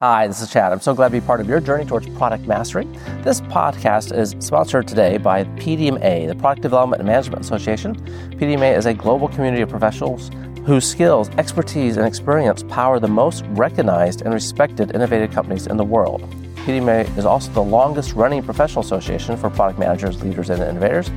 [0.00, 0.70] Hi, this is Chad.
[0.70, 2.84] I'm so glad to be part of your journey towards product mastery.
[3.24, 7.96] This podcast is sponsored today by PDMA, the Product Development and Management Association.
[8.36, 10.30] PDMA is a global community of professionals
[10.64, 15.84] whose skills, expertise, and experience power the most recognized and respected innovative companies in the
[15.84, 16.22] world.
[16.58, 21.08] PDMA is also the longest running professional association for product managers, leaders, and innovators.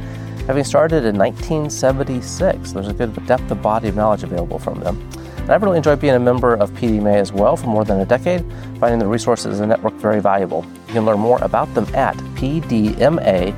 [0.48, 5.07] Having started in 1976, there's a good depth of body of knowledge available from them.
[5.52, 8.05] And I've really enjoyed being a member of PDMA as well for more than a
[8.05, 8.41] decade,
[8.79, 10.66] finding the resources and network very valuable.
[10.88, 13.52] You can learn more about them at pdma.org.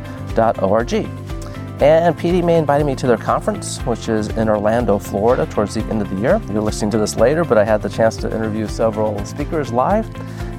[1.83, 6.01] And PDMA invited me to their conference, which is in Orlando, Florida, towards the end
[6.01, 6.41] of the year.
[6.51, 10.09] You're listening to this later, but I had the chance to interview several speakers live.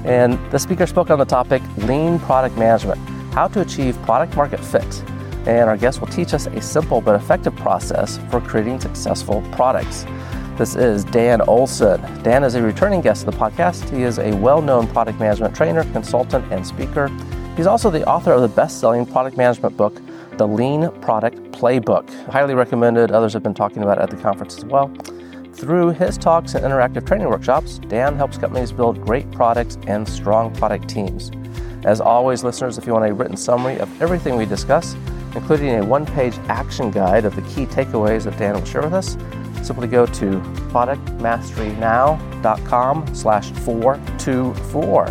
[0.05, 3.01] And the speaker spoke on the topic Lean Product Management
[3.33, 5.03] How to Achieve Product Market Fit.
[5.45, 10.05] And our guest will teach us a simple but effective process for creating successful products.
[10.57, 11.99] This is Dan Olsen.
[12.23, 13.89] Dan is a returning guest of the podcast.
[13.89, 17.09] He is a well known product management trainer, consultant, and speaker.
[17.57, 20.01] He's also the author of the best selling product management book,
[20.37, 22.09] The Lean Product Playbook.
[22.29, 23.11] Highly recommended.
[23.11, 24.87] Others have been talking about it at the conference as well.
[25.51, 30.55] Through his talks and interactive training workshops, Dan helps companies build great products and strong
[30.55, 31.31] product teams.
[31.83, 34.95] As always, listeners, if you want a written summary of everything we discuss,
[35.35, 38.93] including a one page action guide of the key takeaways that Dan will share with
[38.93, 39.17] us,
[39.65, 40.39] simply go to
[40.71, 45.05] productmasterynow.com slash 424.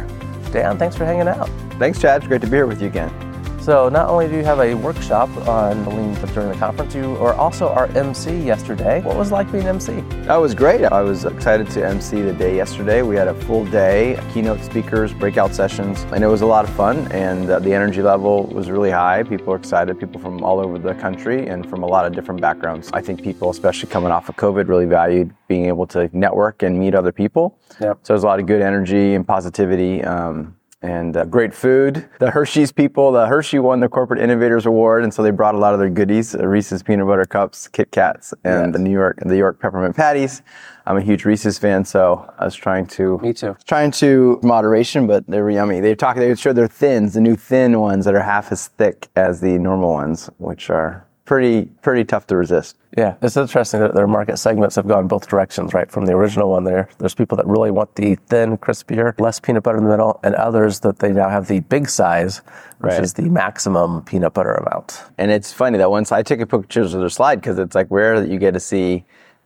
[0.52, 1.50] Dan, thanks for hanging out.
[1.78, 2.22] Thanks, Chad.
[2.22, 3.23] It's great to be here with you again.
[3.64, 7.16] So not only do you have a workshop on the lean during the conference, you
[7.16, 9.00] are also our MC yesterday.
[9.00, 10.00] What was it like being MC?
[10.26, 10.84] That was great.
[10.84, 13.00] I was excited to MC the day yesterday.
[13.00, 16.76] We had a full day, keynote speakers, breakout sessions, and it was a lot of
[16.76, 17.10] fun.
[17.10, 19.22] And uh, the energy level was really high.
[19.22, 19.98] People were excited.
[19.98, 22.90] People from all over the country and from a lot of different backgrounds.
[22.92, 26.78] I think people, especially coming off of COVID, really valued being able to network and
[26.78, 27.58] meet other people.
[27.80, 28.00] Yep.
[28.02, 30.04] So there's a lot of good energy and positivity.
[30.04, 30.54] Um,
[30.84, 32.06] and uh, great food.
[32.18, 35.58] The Hershey's people, the Hershey won the Corporate Innovators Award, and so they brought a
[35.58, 38.72] lot of their goodies: uh, Reese's peanut butter cups, Kit Kats, and yes.
[38.75, 40.42] the New York, the York peppermint patties.
[40.86, 43.19] I'm a huge Reese's fan, so I was trying to.
[43.19, 43.56] Me too.
[43.64, 45.81] Trying to moderation, but they were yummy.
[45.81, 46.16] They talk.
[46.16, 49.59] They showed their thins, the new thin ones that are half as thick as the
[49.59, 52.76] normal ones, which are pretty pretty tough to resist.
[52.96, 55.90] Yeah, it's interesting that their market segments have gone both directions, right?
[55.90, 59.64] From the original one there, there's people that really want the thin, crispier, less peanut
[59.64, 62.38] butter in the middle, and others that they now have the big size,
[62.78, 63.02] which right.
[63.02, 65.02] is the maximum peanut butter amount.
[65.18, 67.88] And it's funny that once I took a pictures of their slide because it's like
[67.91, 69.04] rare that you get to see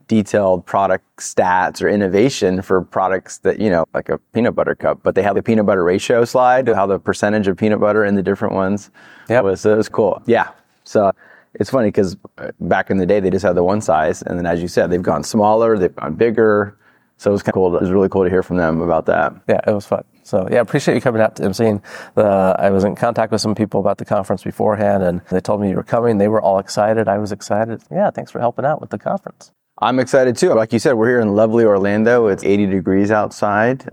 [0.09, 5.01] detailed product stats or innovation for products that, you know, like a peanut butter cup,
[5.03, 8.15] but they have the peanut butter ratio slide, how the percentage of peanut butter in
[8.15, 8.91] the different ones
[9.29, 9.45] yep.
[9.45, 10.23] was, it was cool.
[10.27, 10.49] Yeah.
[10.85, 11.13] So
[11.59, 14.39] it's funny because uh, back in the day they just had the one size, and
[14.39, 16.79] then as you said, they've gone smaller, they've gone bigger.
[17.19, 17.75] So it was kind of cool.
[17.75, 19.35] It was really cool to hear from them about that.
[19.49, 20.05] Yeah, it was fun.
[20.23, 21.81] So yeah, I appreciate you coming out to MC.
[22.15, 25.61] The, I was in contact with some people about the conference beforehand, and they told
[25.61, 26.19] me you were coming.
[26.19, 27.09] They were all excited.
[27.09, 27.83] I was excited.
[27.91, 29.51] Yeah, thanks for helping out with the conference.
[29.81, 30.55] I'm excited too.
[30.55, 32.29] Like you said, we're here in lovely Orlando.
[32.29, 33.89] It's 80 degrees outside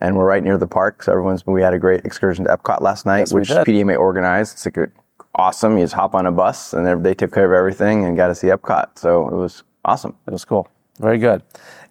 [0.00, 1.02] and we're right near the park.
[1.02, 4.54] So everyone's we had a great excursion to Epcot last night, yes, which PDMA organized.
[4.54, 4.92] It's a good
[5.40, 5.78] awesome.
[5.78, 8.34] You just hop on a bus and they took care of everything and got to
[8.34, 8.98] see Epcot.
[8.98, 10.14] So it was awesome.
[10.26, 10.68] It was cool.
[10.98, 11.42] Very good.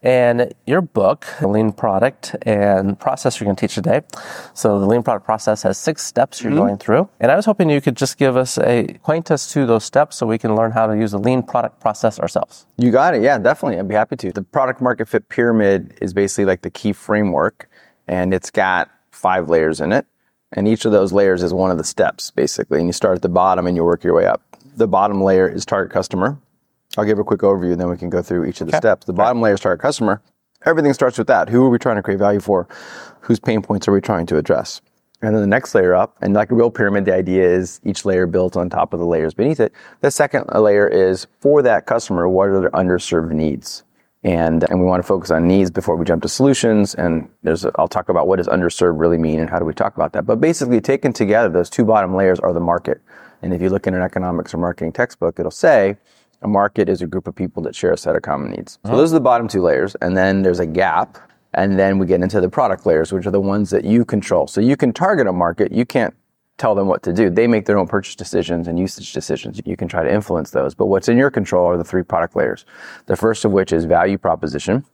[0.03, 4.01] And your book, The Lean Product and Process, you're going to teach today.
[4.53, 6.61] So the Lean Product Process has six steps you're mm-hmm.
[6.61, 7.09] going through.
[7.19, 10.15] And I was hoping you could just give us a point us to those steps
[10.15, 12.67] so we can learn how to use the Lean Product Process ourselves.
[12.77, 13.23] You got it.
[13.23, 13.79] Yeah, definitely.
[13.79, 14.31] I'd be happy to.
[14.31, 17.67] The product market fit pyramid is basically like the key framework
[18.07, 20.05] and it's got five layers in it.
[20.53, 22.79] And each of those layers is one of the steps, basically.
[22.79, 24.41] And you start at the bottom and you work your way up.
[24.75, 26.39] The bottom layer is target customer.
[26.97, 28.79] I'll give a quick overview, then we can go through each of the okay.
[28.79, 29.05] steps.
[29.05, 30.21] The bottom layer is target customer.
[30.65, 31.49] Everything starts with that.
[31.49, 32.67] Who are we trying to create value for?
[33.21, 34.81] Whose pain points are we trying to address?
[35.21, 38.05] And then the next layer up, and like a real pyramid, the idea is each
[38.05, 39.73] layer built on top of the layers beneath it.
[39.99, 43.83] The second layer is for that customer, what are their underserved needs?
[44.23, 46.93] And and we want to focus on needs before we jump to solutions.
[46.95, 49.73] And there's a, I'll talk about what does underserved really mean and how do we
[49.73, 50.25] talk about that.
[50.25, 53.01] But basically, taken together, those two bottom layers are the market.
[53.41, 55.97] And if you look in an economics or marketing textbook, it'll say
[56.41, 58.73] a market is a group of people that share a set of common needs.
[58.83, 58.97] So uh-huh.
[58.97, 61.17] those are the bottom two layers, and then there's a gap.
[61.55, 64.45] And then we get into the product layers, which are the ones that you control.
[64.45, 65.71] So you can target a market.
[65.71, 66.13] You can't
[66.59, 67.29] tell them what to do.
[67.29, 69.59] They make their own purchase decisions and usage decisions.
[69.65, 70.75] You can try to influence those.
[70.75, 72.65] But what's in your control are the three product layers.
[73.07, 74.85] The first of which is value proposition,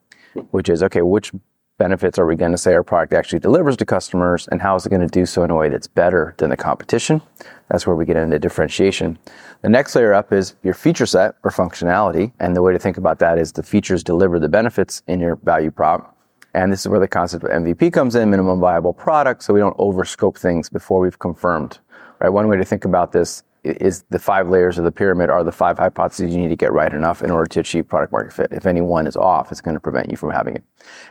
[0.52, 1.32] which is okay, which
[1.78, 4.86] benefits are we going to say our product actually delivers to customers and how is
[4.86, 7.22] it going to do so in a way that's better than the competition?
[7.70, 9.18] That's where we get into differentiation.
[9.62, 12.32] The next layer up is your feature set or functionality.
[12.40, 15.36] And the way to think about that is the features deliver the benefits in your
[15.38, 16.15] value prop
[16.56, 19.60] And this is where the concept of MVP comes in, minimum viable product, so we
[19.60, 21.80] don't overscope things before we've confirmed.
[22.22, 22.30] Right?
[22.30, 25.52] One way to think about this is the five layers of the pyramid are the
[25.52, 28.54] five hypotheses you need to get right enough in order to achieve product market fit.
[28.54, 30.64] If any one is off, it's going to prevent you from having it.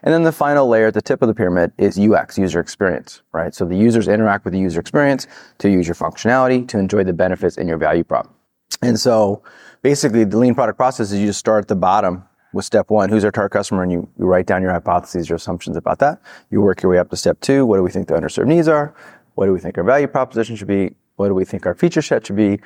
[0.02, 3.20] And then the final layer at the tip of the pyramid is UX, user experience,
[3.32, 3.55] right?
[3.55, 5.26] So the users interact with the user experience
[5.58, 8.32] to use your functionality, to enjoy the benefits in your value prop.
[8.81, 9.43] And so
[9.82, 12.25] basically the lean product process is you just start at the bottom
[12.55, 15.37] with step one, who's our target customer, and you, you write down your hypotheses, your
[15.37, 16.21] assumptions about that.
[16.51, 17.67] You work your way up to step two.
[17.67, 18.95] What do we think the underserved needs are?
[19.35, 20.95] What do we think our value proposition should be?
[21.17, 22.61] What do we think our feature set should be?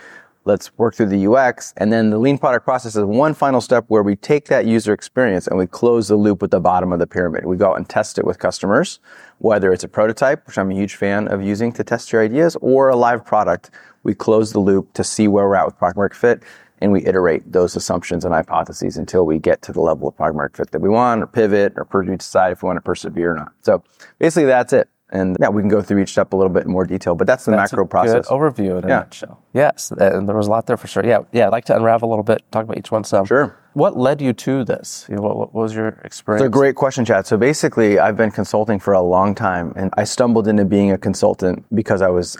[0.44, 1.74] Let's work through the UX.
[1.76, 4.92] And then the lean product process is one final step where we take that user
[4.92, 7.44] experience and we close the loop at the bottom of the pyramid.
[7.44, 9.00] We go out and test it with customers,
[9.38, 12.56] whether it's a prototype, which I'm a huge fan of using to test your ideas,
[12.60, 13.70] or a live product.
[14.04, 16.42] We close the loop to see where we're at with product market fit
[16.80, 20.36] and we iterate those assumptions and hypotheses until we get to the level of product
[20.36, 23.36] market fit that we want or pivot or decide if we want to persevere or
[23.36, 23.52] not.
[23.62, 23.82] So
[24.18, 24.88] basically that's it.
[25.10, 27.26] And yeah, we can go through each step a little bit in more detail, but
[27.26, 28.28] that's the that's macro process.
[28.28, 28.98] overview in a yeah.
[28.98, 29.42] nutshell.
[29.54, 31.04] Yes, uh, and there was a lot there for sure.
[31.04, 31.46] Yeah, yeah.
[31.46, 33.24] I'd like to unravel a little bit, talk about each one some.
[33.24, 33.58] Sure.
[33.72, 35.06] What led you to this?
[35.08, 36.42] You know, what, what, was your experience?
[36.42, 37.26] It's a great question, Chad.
[37.26, 40.98] So basically, I've been consulting for a long time, and I stumbled into being a
[40.98, 42.36] consultant because I was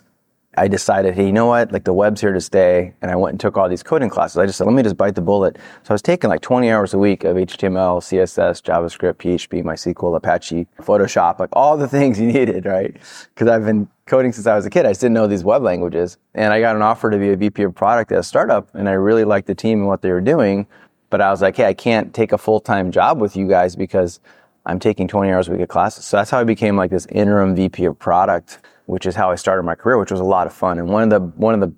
[0.58, 1.72] I decided, hey, you know what?
[1.72, 2.93] Like the web's here to stay.
[3.00, 4.37] And I went and took all these coding classes.
[4.37, 5.56] I just said, let me just bite the bullet.
[5.84, 10.16] So I was taking like 20 hours a week of HTML, CSS, JavaScript, PHP, MySQL,
[10.16, 12.93] Apache, Photoshop, like all the things you needed, right?
[13.34, 14.84] Because I've been coding since I was a kid.
[14.84, 16.19] I just didn't know these web languages.
[16.34, 18.75] And I got an offer to be a VP of product at a startup.
[18.75, 20.66] And I really liked the team and what they were doing.
[21.10, 23.76] But I was like, hey, I can't take a full time job with you guys
[23.76, 24.20] because
[24.69, 26.05] I'm taking 20 hours a week of classes.
[26.05, 29.35] So that's how I became like this interim VP of product which is how I
[29.35, 30.79] started my career, which was a lot of fun.
[30.79, 31.75] And one of the one of the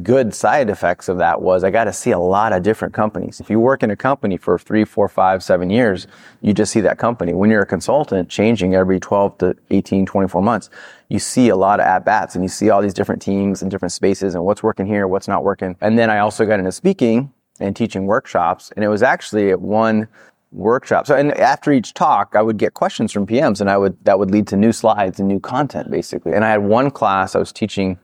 [0.00, 3.40] good side effects of that was I got to see a lot of different companies.
[3.40, 6.06] If you work in a company for three, four, five, seven years,
[6.40, 7.34] you just see that company.
[7.34, 10.70] When you're a consultant changing every 12 to 18, 24 months,
[11.08, 13.70] you see a lot of at bats and you see all these different teams and
[13.70, 15.76] different spaces and what's working here, what's not working.
[15.80, 18.72] And then I also got into speaking and teaching workshops.
[18.76, 20.06] And it was actually one
[20.52, 21.06] workshop.
[21.06, 24.18] So, and after each talk, I would get questions from PMs, and I would that
[24.18, 26.32] would lead to new slides and new content, basically.
[26.32, 27.98] And I had one class I was teaching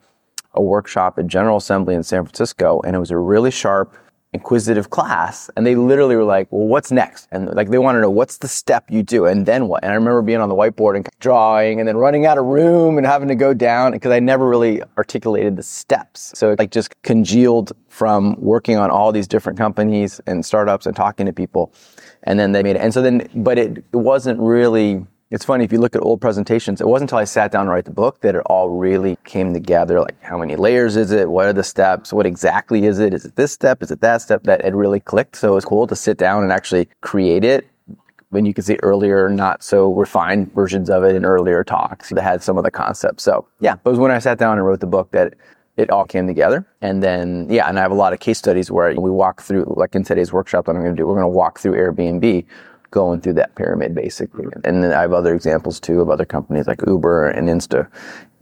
[0.55, 3.95] a workshop at General Assembly in San Francisco, and it was a really sharp
[4.33, 7.29] inquisitive class and they literally were like, well, what's next?
[7.33, 9.83] And like, they want to know what's the step you do and then what?
[9.83, 12.99] And I remember being on the whiteboard and drawing and then running out of room
[12.99, 16.33] and having to go down because I never really articulated the steps.
[16.35, 20.95] So it like just congealed from working on all these different companies and startups and
[20.95, 21.73] talking to people.
[22.25, 22.81] And then they made it.
[22.81, 26.21] And so then, but it, it wasn't really it's funny if you look at old
[26.21, 29.19] presentations, it wasn't until I sat down to write the book that it all really
[29.25, 30.01] came together.
[30.01, 31.29] Like, how many layers is it?
[31.29, 32.13] What are the steps?
[32.13, 33.13] What exactly is it?
[33.13, 33.83] Is it this step?
[33.83, 34.45] Is it that step?
[34.45, 35.37] That it really clicked.
[35.37, 37.69] So it was cool to sit down and actually create it.
[38.31, 42.23] When you can see earlier, not so refined versions of it in earlier talks that
[42.23, 43.23] had some of the concepts.
[43.23, 45.35] So yeah, it was when I sat down and wrote the book that
[45.79, 46.67] it all came together.
[46.83, 49.73] And then, yeah, and I have a lot of case studies where we walk through,
[49.77, 52.45] like in today's workshop that I'm going to do, we're going to walk through Airbnb
[52.91, 54.47] going through that pyramid basically.
[54.47, 54.61] Mm-hmm.
[54.65, 57.89] And then I have other examples too of other companies like Uber and Insta,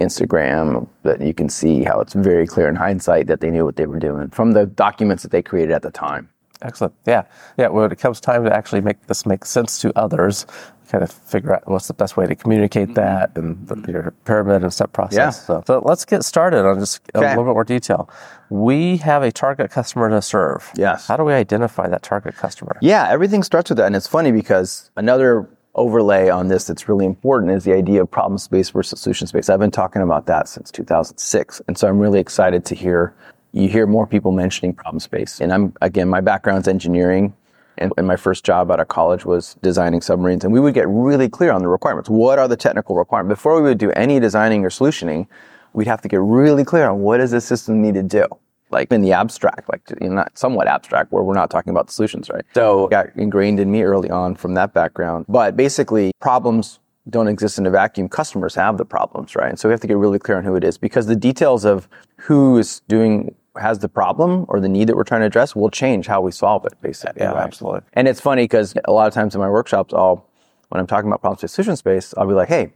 [0.00, 3.76] Instagram that you can see how it's very clear in hindsight that they knew what
[3.76, 6.28] they were doing from the documents that they created at the time.
[6.62, 6.94] Excellent.
[7.06, 7.24] Yeah.
[7.58, 7.68] Yeah.
[7.68, 10.46] When it comes time to actually make this make sense to others,
[10.90, 12.94] kind of figure out what's the best way to communicate mm-hmm.
[12.94, 15.16] that and the, your pyramid and step process.
[15.16, 15.30] Yeah.
[15.30, 17.26] So, so let's get started on just okay.
[17.26, 18.08] a little bit more detail.
[18.48, 20.70] We have a target customer to serve.
[20.76, 21.06] Yes.
[21.08, 22.76] How do we identify that target customer?
[22.80, 23.86] Yeah, everything starts with that.
[23.86, 28.10] And it's funny because another overlay on this that's really important is the idea of
[28.10, 29.48] problem space versus solution space.
[29.48, 31.62] I've been talking about that since 2006.
[31.68, 33.14] And so I'm really excited to hear
[33.52, 35.40] you hear more people mentioning problem space.
[35.40, 37.34] And I'm again, my background's engineering.
[37.78, 40.44] And, and, my first job out of college was designing submarines.
[40.44, 42.08] And we would get really clear on the requirements.
[42.08, 43.38] What are the technical requirements?
[43.38, 45.26] Before we would do any designing or solutioning,
[45.72, 48.26] we'd have to get really clear on what does this system need to do?
[48.70, 51.86] Like in the abstract, like you know, not somewhat abstract, where we're not talking about
[51.86, 52.44] the solutions, right?
[52.54, 55.26] So it got ingrained in me early on from that background.
[55.28, 58.08] But basically, problems don't exist in a vacuum.
[58.08, 59.50] Customers have the problems, right?
[59.50, 61.64] And so we have to get really clear on who it is because the details
[61.64, 65.54] of who is doing has the problem or the need that we're trying to address
[65.54, 67.22] will change how we solve it, basically.
[67.22, 67.44] Yeah, right?
[67.44, 67.80] absolutely.
[67.92, 70.26] And it's funny because a lot of times in my workshops, I'll,
[70.68, 72.72] when I'm talking about problem space, solution space, I'll be like, hey,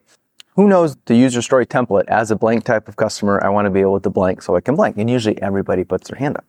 [0.57, 3.43] who knows the user story template as a blank type of customer?
[3.43, 4.97] I want to be able to blank so I can blank.
[4.99, 6.45] And usually everybody puts their hand up?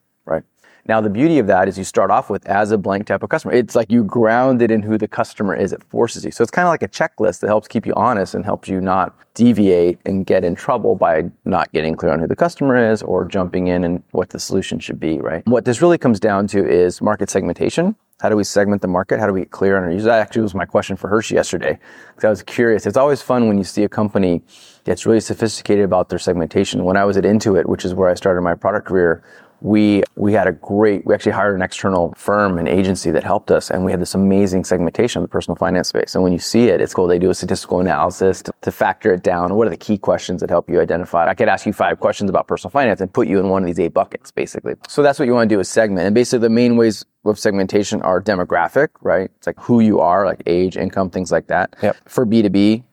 [0.88, 3.30] Now, the beauty of that is you start off with as a blank type of
[3.30, 3.54] customer.
[3.54, 5.74] It's like you ground it in who the customer is.
[5.74, 6.32] It forces you.
[6.32, 8.82] So it's kind of like a checklist that helps keep you honest and helps you
[8.82, 13.02] not deviate and get in trouble by not getting clear on who the customer is
[13.02, 15.46] or jumping in and what the solution should be, right?
[15.48, 17.96] What this really comes down to is market segmentation.
[18.20, 19.20] How do we segment the market?
[19.20, 20.06] How do we get clear on our users?
[20.06, 22.86] That actually was my question for Hershey yesterday because I was curious.
[22.86, 24.44] It's always fun when you see a company
[24.84, 26.84] that's really sophisticated about their segmentation.
[26.84, 29.24] When I was at Intuit, which is where I started my product career,
[29.62, 33.52] we we had a great we actually hired an external firm an agency that helped
[33.52, 36.16] us and we had this amazing segmentation of the personal finance space.
[36.16, 37.08] And when you see it it's cool.
[37.08, 39.56] They do a statistical analysis to, to factor it down.
[39.56, 41.28] What are the key questions that help you identify?
[41.28, 43.68] I could ask you five questions about personal finance and put you in one of
[43.68, 44.74] these eight buckets basically.
[44.88, 46.08] So that's what you want to do is segment.
[46.08, 49.30] And basically the main ways of segmentation are demographic right?
[49.38, 51.76] It's like who you are like age income things like that.
[51.84, 51.98] Yep.
[52.08, 52.84] for b2b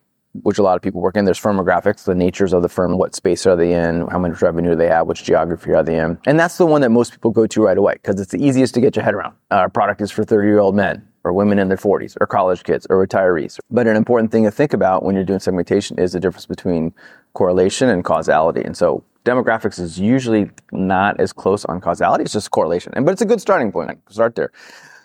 [0.42, 1.24] which a lot of people work in.
[1.24, 4.74] There's firmographics, the natures of the firm, what space are they in, how much revenue
[4.74, 6.18] they have, which geography are they in.
[6.26, 8.74] And that's the one that most people go to right away because it's the easiest
[8.74, 9.34] to get your head around.
[9.50, 12.26] Uh, our product is for 30 year old men or women in their 40s or
[12.26, 13.58] college kids or retirees.
[13.70, 16.94] But an important thing to think about when you're doing segmentation is the difference between
[17.34, 18.62] correlation and causality.
[18.62, 22.24] And so demographics is usually not as close on causality.
[22.24, 22.92] It's just correlation.
[22.96, 24.00] And, but it's a good starting point.
[24.08, 24.52] Start there.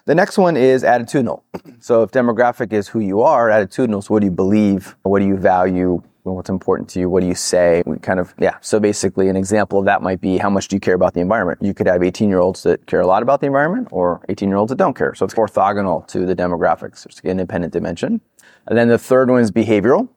[0.05, 1.43] The next one is attitudinal.
[1.79, 5.25] So if demographic is who you are, attitudinal is what do you believe, what do
[5.25, 7.83] you value, what's important to you, what do you say?
[7.85, 8.55] We kind of, yeah.
[8.61, 11.19] So basically an example of that might be how much do you care about the
[11.19, 11.61] environment?
[11.61, 14.47] You could have 18 year olds that care a lot about the environment or 18
[14.47, 15.13] year olds that don't care.
[15.13, 17.05] So it's orthogonal to the demographics.
[17.05, 18.21] It's an independent dimension.
[18.67, 20.07] And then the third one is behavioral.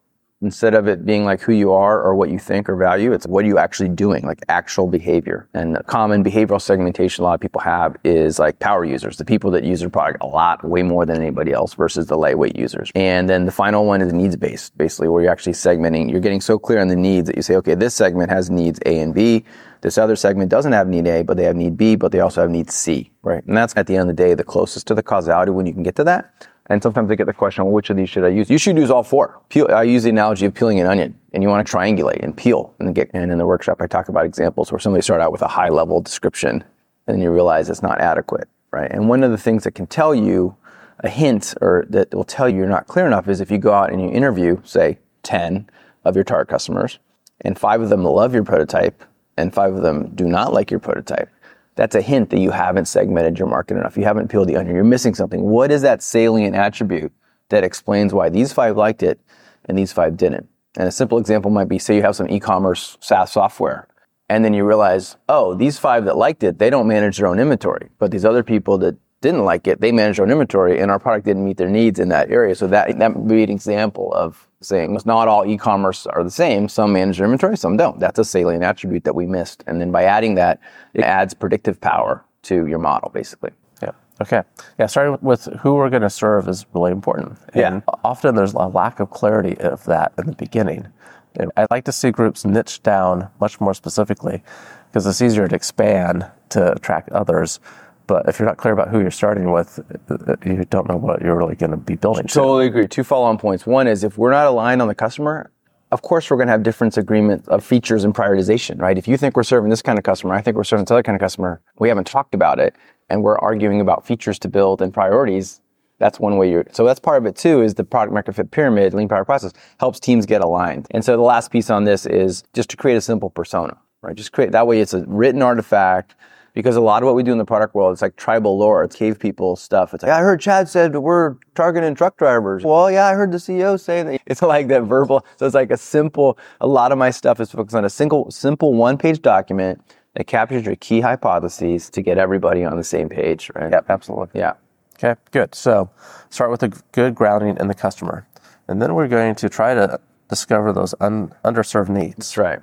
[0.43, 3.27] Instead of it being like who you are or what you think or value, it's
[3.27, 5.49] what are you actually doing, like actual behavior.
[5.55, 9.51] And common behavioral segmentation a lot of people have is like power users, the people
[9.53, 12.93] that use their product a lot, way more than anybody else versus the lightweight users.
[12.95, 16.43] And then the final one is needs based, basically where you're actually segmenting, you're getting
[16.43, 19.15] so clear on the needs that you say, okay, this segment has needs A and
[19.15, 19.43] B.
[19.81, 22.43] This other segment doesn't have need A, but they have need B, but they also
[22.43, 23.43] have need C, right?
[23.47, 25.73] And that's at the end of the day, the closest to the causality when you
[25.73, 26.47] can get to that.
[26.69, 28.51] And sometimes I get the question, well, which of these should I use?
[28.51, 29.41] You should use all four.
[29.49, 32.37] Peel, I use the analogy of peeling an onion, and you want to triangulate and
[32.37, 32.75] peel.
[32.81, 35.43] And, get, and in the workshop, I talk about examples where somebody start out with
[35.43, 36.65] a high level description,
[37.07, 38.91] and you realize it's not adequate, right?
[38.91, 40.57] And one of the things that can tell you
[41.01, 43.73] a hint, or that will tell you you're not clear enough, is if you go
[43.73, 45.71] out and you interview, say, 10
[46.05, 46.99] of your target customers,
[47.43, 49.05] and five of them love your prototype,
[49.37, 51.29] and five of them do not like your prototype
[51.77, 53.97] that's a hint that you haven't segmented your market enough.
[53.97, 54.75] You haven't peeled the onion.
[54.75, 55.43] You're missing something.
[55.43, 57.13] What is that salient attribute
[57.51, 59.21] that explains why these five liked it
[59.67, 60.49] and these five didn't?
[60.77, 63.89] And a simple example might be say you have some e-commerce SaaS software
[64.29, 67.39] and then you realize, oh, these five that liked it, they don't manage their own
[67.39, 67.91] inventory.
[67.99, 70.99] But these other people that didn't like it, they manage their own inventory and our
[70.99, 72.55] product didn't meet their needs in that area.
[72.55, 76.69] So that, that would be an example of saying not all e-commerce are the same.
[76.69, 77.99] Some manage their inventory, some don't.
[77.99, 79.65] That's a salient attribute that we missed.
[79.67, 80.61] And then by adding that,
[80.95, 83.51] it adds predictive power to your model, basically.
[83.83, 83.91] Yeah.
[84.23, 84.43] Okay.
[84.79, 84.87] Yeah.
[84.87, 87.37] Starting with who we're going to serve is really important.
[87.53, 87.95] And Yeah.
[88.05, 90.87] Often there's a lack of clarity of that in the beginning.
[91.35, 94.43] And I'd like to see groups niche down much more specifically
[94.89, 97.61] because it's easier to expand to attract others.
[98.07, 101.23] But if you're not clear about who you're starting with, uh, you don't know what
[101.23, 102.27] you're really going to be building.
[102.27, 102.35] to.
[102.35, 102.87] Totally agree.
[102.87, 103.67] Two follow-on points.
[103.67, 105.51] One is if we're not aligned on the customer,
[105.93, 108.99] of course we're going to have different agreement of features and prioritization, right?
[108.99, 111.03] If you think we're serving this kind of customer, I think we're serving this other
[111.03, 111.61] kind of customer.
[111.79, 112.75] We haven't talked about it,
[113.09, 115.61] and we're arguing about features to build and priorities.
[115.99, 116.67] That's one way you're.
[116.73, 117.63] So that's part of it too.
[117.63, 120.87] Is the product market fit pyramid, lean product process helps teams get aligned.
[120.91, 124.15] And so the last piece on this is just to create a simple persona, right?
[124.15, 124.81] Just create that way.
[124.81, 126.15] It's a written artifact
[126.57, 128.83] because a lot of what we do in the product world, it's like tribal lore,
[128.83, 129.93] it's cave people stuff.
[129.93, 132.65] It's like, I heard Chad said we're targeting truck drivers.
[132.65, 134.23] Well, yeah, I heard the CEO say that.
[134.27, 135.25] It's like that verbal.
[135.37, 138.31] So it's like a simple, a lot of my stuff is focused on a single,
[138.31, 139.83] simple one page document
[140.15, 143.71] that captures your key hypotheses to get everybody on the same page, right?
[143.71, 144.41] Yep, absolutely.
[144.41, 144.55] Yeah.
[144.95, 145.55] Okay, good.
[145.55, 145.91] So
[146.31, 148.27] start with a good grounding in the customer.
[148.67, 152.17] And then we're going to try to discover those un- underserved needs.
[152.17, 152.61] That's right.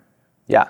[0.47, 0.69] Yeah.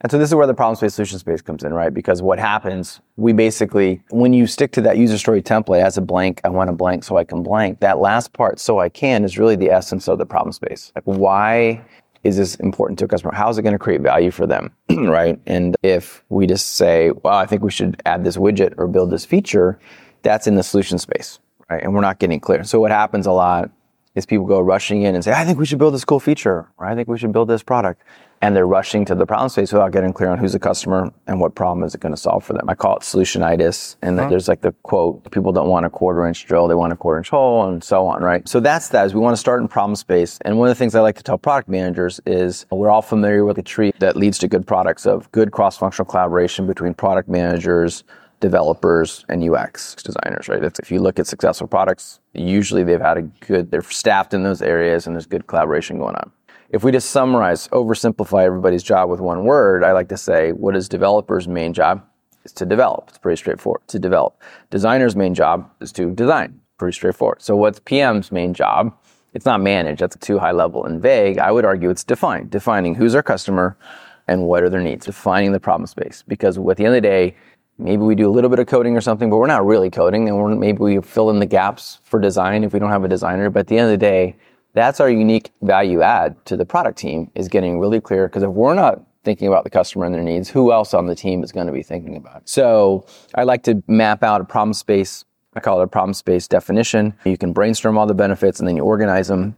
[0.00, 1.92] And so this is where the problem space solution space comes in, right?
[1.92, 6.02] Because what happens, we basically, when you stick to that user story template as a
[6.02, 9.24] blank, I want a blank so I can blank, that last part, so I can,
[9.24, 10.92] is really the essence of the problem space.
[10.94, 11.84] Like, why
[12.24, 13.34] is this important to a customer?
[13.34, 15.38] How is it going to create value for them, right?
[15.46, 19.10] And if we just say, well, I think we should add this widget or build
[19.10, 19.78] this feature,
[20.22, 21.38] that's in the solution space,
[21.70, 21.82] right?
[21.82, 22.64] And we're not getting clear.
[22.64, 23.70] So what happens a lot
[24.14, 26.68] is people go rushing in and say, I think we should build this cool feature,
[26.78, 28.02] or I think we should build this product.
[28.42, 31.40] And they're rushing to the problem space without getting clear on who's the customer and
[31.40, 32.68] what problem is it going to solve for them.
[32.68, 33.96] I call it solutionitis.
[34.02, 34.30] And that uh-huh.
[34.30, 37.18] there's like the quote, people don't want a quarter inch drill, they want a quarter
[37.18, 38.46] inch hole and so on, right?
[38.46, 40.38] So that's that is we want to start in problem space.
[40.44, 43.44] And one of the things I like to tell product managers is we're all familiar
[43.44, 48.04] with the tree that leads to good products of good cross-functional collaboration between product managers,
[48.40, 50.60] developers and UX designers, right?
[50.60, 54.42] That's, if you look at successful products, usually they've had a good, they're staffed in
[54.42, 56.30] those areas and there's good collaboration going on.
[56.74, 60.74] If we just summarize, oversimplify everybody's job with one word, I like to say, what
[60.74, 62.04] is developers' main job?
[62.44, 63.04] is to develop.
[63.10, 64.42] It's pretty straightforward to develop.
[64.70, 66.60] Designer's main job is to design.
[66.76, 67.40] Pretty straightforward.
[67.40, 68.92] So what's PM's main job?
[69.34, 70.00] It's not manage.
[70.00, 71.38] That's too high level and vague.
[71.38, 72.48] I would argue it's define.
[72.48, 73.78] Defining who's our customer
[74.26, 75.06] and what are their needs.
[75.06, 76.24] Defining the problem space.
[76.26, 77.36] Because at the end of the day,
[77.78, 80.28] maybe we do a little bit of coding or something, but we're not really coding,
[80.28, 83.48] and maybe we fill in the gaps for design if we don't have a designer.
[83.48, 84.36] But at the end of the day,
[84.74, 88.28] that's our unique value add to the product team is getting really clear.
[88.28, 91.14] Because if we're not thinking about the customer and their needs, who else on the
[91.14, 92.48] team is going to be thinking about it?
[92.48, 95.24] So I like to map out a problem space.
[95.54, 97.14] I call it a problem space definition.
[97.24, 99.56] You can brainstorm all the benefits and then you organize them.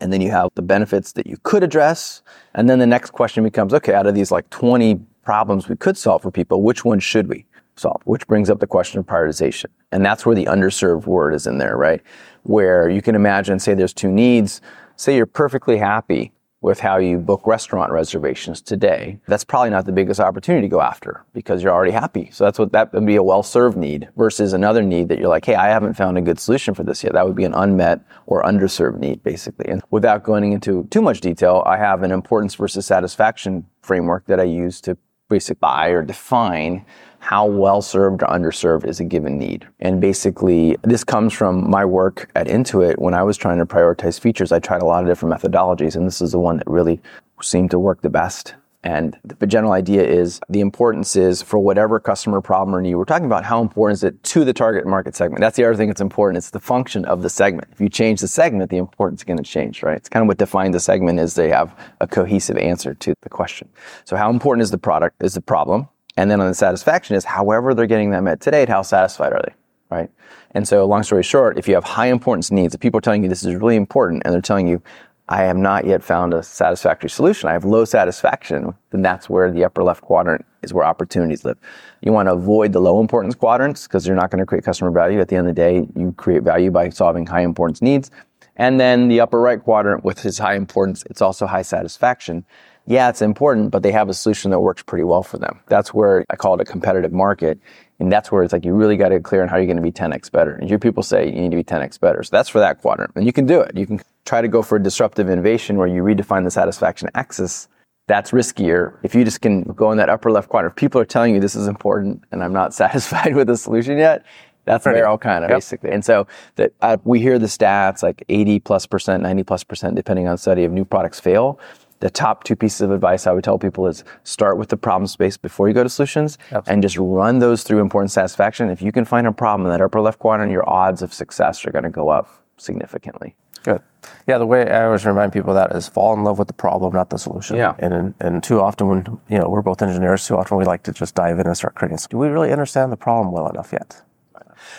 [0.00, 2.22] And then you have the benefits that you could address.
[2.54, 5.96] And then the next question becomes, okay, out of these like 20 problems we could
[5.96, 7.44] solve for people, which one should we
[7.76, 8.00] solve?
[8.04, 9.66] Which brings up the question of prioritization.
[9.92, 12.00] And that's where the underserved word is in there, right?
[12.42, 14.60] Where you can imagine, say there's two needs.
[14.96, 16.32] Say you're perfectly happy
[16.62, 20.80] with how you book restaurant reservations today, that's probably not the biggest opportunity to go
[20.80, 22.30] after because you're already happy.
[22.32, 25.44] So that's what that would be a well-served need versus another need that you're like,
[25.44, 27.14] hey, I haven't found a good solution for this yet.
[27.14, 29.66] That would be an unmet or underserved need, basically.
[29.68, 34.38] And without going into too much detail, I have an importance versus satisfaction framework that
[34.38, 34.96] I use to
[35.28, 36.86] basically buy or define
[37.22, 39.64] how well served or underserved is a given need.
[39.78, 44.18] And basically, this comes from my work at Intuit when I was trying to prioritize
[44.18, 44.50] features.
[44.50, 47.00] I tried a lot of different methodologies, and this is the one that really
[47.40, 48.56] seemed to work the best.
[48.82, 53.04] And the general idea is the importance is for whatever customer problem or need we're
[53.04, 55.40] talking about, how important is it to the target market segment?
[55.40, 56.38] That's the other thing that's important.
[56.38, 57.68] It's the function of the segment.
[57.70, 59.96] If you change the segment, the importance is going to change, right?
[59.96, 63.28] It's kind of what defines the segment is they have a cohesive answer to the
[63.28, 63.68] question.
[64.04, 65.86] So how important is the product, is the problem?
[66.16, 69.42] And then on the satisfaction is however they're getting that met today, how satisfied are
[69.42, 69.54] they?
[69.90, 70.10] Right.
[70.52, 73.22] And so long story short, if you have high importance needs, if people are telling
[73.22, 74.82] you this is really important and they're telling you,
[75.28, 79.50] I have not yet found a satisfactory solution, I have low satisfaction, then that's where
[79.50, 81.58] the upper left quadrant is where opportunities live.
[82.00, 84.90] You want to avoid the low importance quadrants because you're not going to create customer
[84.90, 85.20] value.
[85.20, 88.10] At the end of the day, you create value by solving high importance needs.
[88.56, 92.44] And then the upper right quadrant with its high importance, it's also high satisfaction
[92.86, 95.60] yeah, it's important, but they have a solution that works pretty well for them.
[95.68, 97.58] That's where I call it a competitive market.
[98.00, 99.76] And that's where it's like you really got to get clear on how you're going
[99.76, 100.54] to be 10x better.
[100.54, 102.22] And your people say you need to be 10x better.
[102.24, 103.12] So that's for that quadrant.
[103.14, 103.76] And you can do it.
[103.76, 107.68] You can try to go for a disruptive innovation where you redefine the satisfaction axis.
[108.08, 108.96] That's riskier.
[109.04, 111.40] If you just can go in that upper left quadrant, if people are telling you
[111.40, 114.24] this is important and I'm not satisfied with the solution yet,
[114.64, 115.02] that's right.
[115.02, 115.56] all kind of yep.
[115.58, 115.90] basically.
[115.90, 119.94] And so that uh, we hear the stats like 80 plus percent, 90 plus percent,
[119.94, 121.58] depending on study of new products fail
[122.02, 125.06] the top two pieces of advice I would tell people is start with the problem
[125.06, 126.72] space before you go to solutions Absolutely.
[126.72, 128.70] and just run those through importance satisfaction.
[128.70, 131.64] If you can find a problem in that upper left quadrant, your odds of success
[131.64, 133.36] are going to go up significantly.
[133.62, 133.80] Good.
[134.26, 136.54] Yeah, the way I always remind people of that is fall in love with the
[136.54, 137.54] problem, not the solution.
[137.54, 137.76] Yeah.
[137.78, 140.92] And and too often when you know we're both engineers, too often we like to
[140.92, 141.98] just dive in and start creating.
[142.10, 144.02] Do we really understand the problem well enough yet?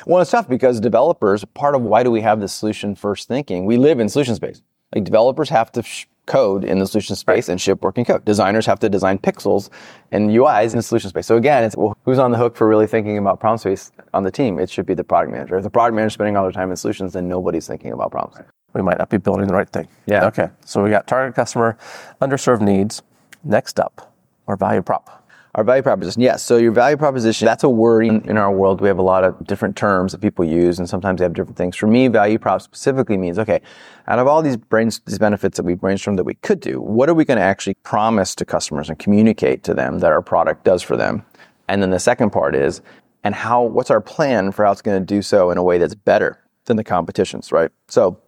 [0.06, 3.64] Well, it's tough because developers, part of why do we have this solution first thinking?
[3.64, 4.62] We live in solution space.
[4.94, 7.50] Like developers have to sh- code in the solution space right.
[7.50, 8.24] and ship working code.
[8.26, 9.70] Designers have to design pixels
[10.12, 11.28] and UIs in the solution space.
[11.28, 14.24] So again, it's well, who's on the hook for really thinking about problem space on
[14.24, 14.60] the team?
[14.60, 15.58] It should be the product manager.
[15.58, 18.12] If the product manager is spending all their time in solutions, then nobody's thinking about
[18.12, 18.46] problems.
[18.74, 19.88] We might not be building the right thing.
[20.08, 20.26] Yeah.
[20.28, 20.50] Okay.
[20.66, 21.78] So we got target customer,
[22.22, 23.04] underserved needs.
[23.44, 24.14] Next up,
[24.48, 25.23] our value prop.
[25.56, 26.42] Our value proposition, yes.
[26.42, 28.82] So your value proposition, that's a word in, in, our world.
[28.82, 31.58] We have a lot of different terms that people use, and sometimes they have different
[31.58, 31.76] things.
[31.76, 33.62] For me, value prop specifically means, okay,
[34.08, 37.08] out of all these brains, these benefits that we brainstormed that we could do, what
[37.08, 40.64] are we going to actually promise to customers and communicate to them that our product
[40.64, 41.24] does for them?
[41.68, 42.82] And then the second part is,
[43.24, 45.78] and how, what's our plan for how it's going to do so in a way
[45.78, 47.70] that's better than the competitions, right?
[47.90, 48.20] So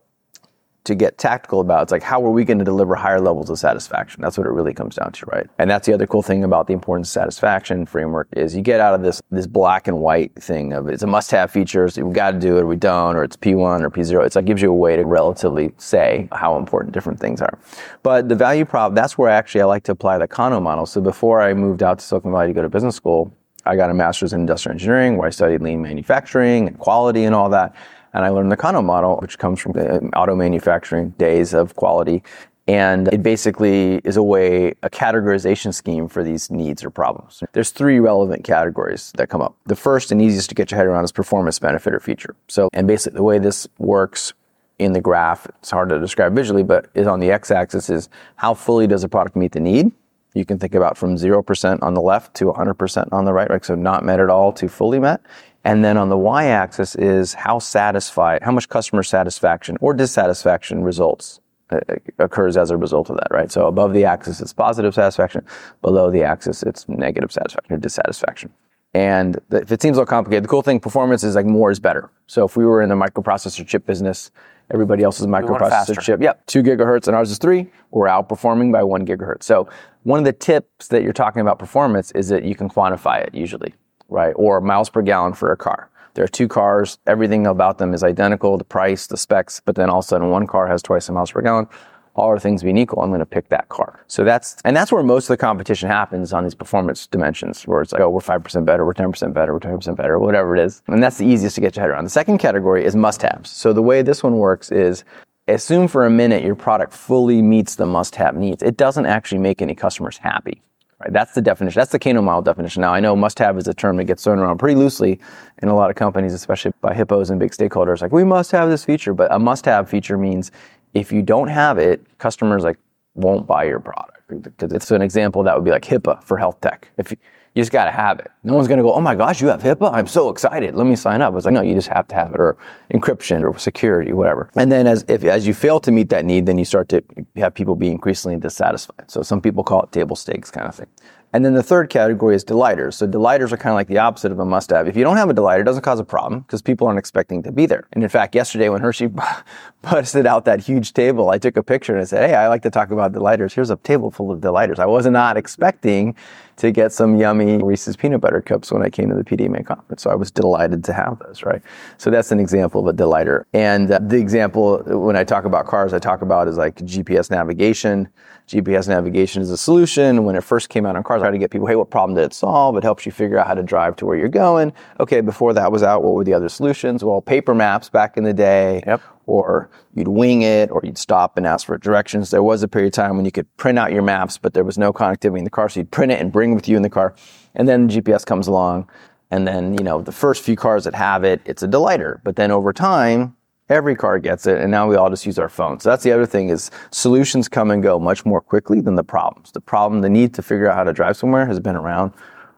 [0.85, 1.83] to get tactical about.
[1.83, 4.21] It's like, how are we going to deliver higher levels of satisfaction?
[4.21, 5.47] That's what it really comes down to, right?
[5.57, 8.79] And that's the other cool thing about the importance of satisfaction framework is you get
[8.79, 11.89] out of this, this black and white thing of it's a must have feature.
[11.89, 14.25] So we've got to do it or we don't, or it's P1 or P0.
[14.25, 17.57] It's like gives you a way to relatively say how important different things are.
[18.03, 20.85] But the value prop, that's where actually I like to apply the Kano model.
[20.85, 23.35] So before I moved out to Silicon Valley to go to business school,
[23.67, 27.33] I got a master's in industrial engineering where I studied lean manufacturing and quality and
[27.33, 27.75] all that.
[28.15, 31.75] And I learned the Kano model, which comes from the um, auto manufacturing days of
[31.75, 32.23] quality.
[32.65, 37.43] And it basically is a way, a categorization scheme for these needs or problems.
[37.51, 39.55] There's three relevant categories that come up.
[39.65, 42.35] The first and easiest to get your head around is performance, benefit, or feature.
[42.47, 44.33] So, and basically the way this works
[44.79, 48.53] in the graph, it's hard to describe visually, but is on the x-axis is how
[48.53, 49.91] fully does a product meet the need?
[50.33, 53.63] You can think about from 0% on the left to 100% on the right, right?
[53.63, 55.21] So not met at all to fully met.
[55.65, 61.41] And then on the y-axis is how satisfied, how much customer satisfaction or dissatisfaction results
[61.71, 61.79] uh,
[62.19, 63.51] occurs as a result of that, right?
[63.51, 65.43] So above the axis it's positive satisfaction,
[65.81, 68.53] below the axis it's negative satisfaction or dissatisfaction.
[68.93, 71.71] And the, if it seems a little complicated, the cool thing, performance is like more
[71.71, 72.11] is better.
[72.27, 74.29] So if we were in the microprocessor chip business,
[74.71, 79.03] everybody else's microprocessor chip, yep, two gigahertz and ours is three, we're outperforming by one
[79.05, 79.43] gigahertz.
[79.43, 79.67] So
[80.03, 83.33] one of the tips that you're talking about performance is that you can quantify it
[83.33, 83.73] usually,
[84.09, 84.33] right?
[84.35, 85.89] Or miles per gallon for a car.
[86.13, 89.89] There are two cars, everything about them is identical, the price, the specs, but then
[89.89, 91.67] all of a sudden one car has twice the miles per gallon
[92.15, 94.03] all other things being equal, I'm going to pick that car.
[94.07, 97.81] So that's, and that's where most of the competition happens on these performance dimensions, where
[97.81, 100.81] it's like, oh, we're 5% better, we're 10% better, we're 20% better, whatever it is.
[100.87, 102.05] And that's the easiest to get your head around.
[102.05, 103.49] The second category is must haves.
[103.49, 105.03] So the way this one works is
[105.47, 108.63] assume for a minute your product fully meets the must have needs.
[108.63, 110.61] It doesn't actually make any customers happy.
[111.05, 111.13] Right?
[111.13, 111.79] That's the definition.
[111.79, 112.81] That's the Kano model definition.
[112.81, 115.19] Now, I know must have is a term that gets thrown around pretty loosely
[115.61, 118.01] in a lot of companies, especially by hippos and big stakeholders.
[118.01, 120.51] Like, we must have this feature, but a must have feature means
[120.93, 122.77] if you don't have it, customers like
[123.13, 124.11] won't buy your product.
[124.27, 126.89] Because it's an example that would be like HIPAA for health tech.
[126.97, 127.17] If you,
[127.55, 128.29] you just got to have it.
[128.43, 129.93] No one's going to go, oh my gosh, you have HIPAA?
[129.93, 130.75] I'm so excited.
[130.75, 131.33] Let me sign up.
[131.35, 132.57] It's like, no, you just have to have it or
[132.93, 134.49] encryption or security, whatever.
[134.55, 137.01] And then as, if, as you fail to meet that need, then you start to
[137.37, 139.09] have people be increasingly dissatisfied.
[139.09, 140.87] So some people call it table stakes kind of thing.
[141.35, 142.95] And then the third category is delighters.
[142.95, 144.87] So delighters are kind of like the opposite of a must have.
[144.87, 147.43] If you don't have a delighter, it doesn't cause a problem because people aren't expecting
[147.43, 147.87] to be there.
[147.91, 149.09] And in fact, yesterday when Hershey
[149.81, 152.61] busted out that huge table, I took a picture and I said, Hey, I like
[152.61, 153.53] to talk about delighters.
[153.53, 154.79] Here's a table full of delighters.
[154.79, 156.15] I was not expecting
[156.57, 160.01] to get some yummy Reese's peanut butter cups when I came to the PDMA conference.
[160.01, 161.61] So I was delighted to have those, right?
[161.97, 163.45] So that's an example of a delighter.
[163.53, 167.29] And uh, the example when I talk about cars, I talk about is like GPS
[167.29, 168.07] navigation.
[168.47, 170.23] GPS navigation is a solution.
[170.23, 172.15] When it first came out on cars, I had to get people, hey, what problem
[172.15, 172.77] did it solve?
[172.77, 174.71] It helps you figure out how to drive to where you're going.
[174.99, 177.03] Okay, before that was out, what were the other solutions?
[177.03, 178.83] Well, paper maps back in the day.
[178.85, 179.01] Yep.
[179.27, 182.31] Or you'd wing it, or you'd stop and ask for directions.
[182.31, 184.63] There was a period of time when you could print out your maps, but there
[184.63, 186.77] was no connectivity in the car, so you'd print it and bring it with you
[186.77, 187.15] in the car.
[187.55, 188.89] And then GPS comes along,
[189.31, 192.21] and then you know the first few cars that have it, it's a delighter.
[192.23, 193.35] But then over time,
[193.67, 195.81] Every car gets it, and now we all just use our phones.
[195.81, 199.03] So that's the other thing is solutions come and go much more quickly than the
[199.03, 199.51] problems.
[199.51, 202.13] The problem, the need to figure out how to drive somewhere has been around,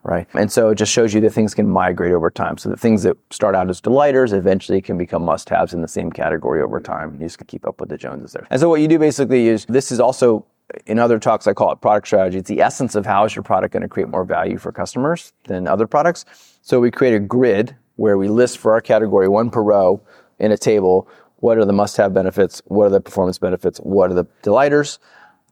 [0.08, 0.26] right?
[0.34, 2.58] And so it just shows you that things can migrate over time.
[2.58, 6.12] So the things that start out as delighters eventually can become must-haves in the same
[6.12, 7.10] category over time.
[7.10, 8.48] And you just can keep up with the Joneses there.
[8.50, 10.46] And so what you do basically is this is also
[10.86, 12.38] in other talks, I call it product strategy.
[12.38, 15.34] It's the essence of how is your product going to create more value for customers
[15.44, 16.26] than other products.
[16.62, 20.02] So we create a grid where we list for our category one per row
[20.40, 24.10] in a table what are the must have benefits, what are the performance benefits, what
[24.10, 25.00] are the delighters.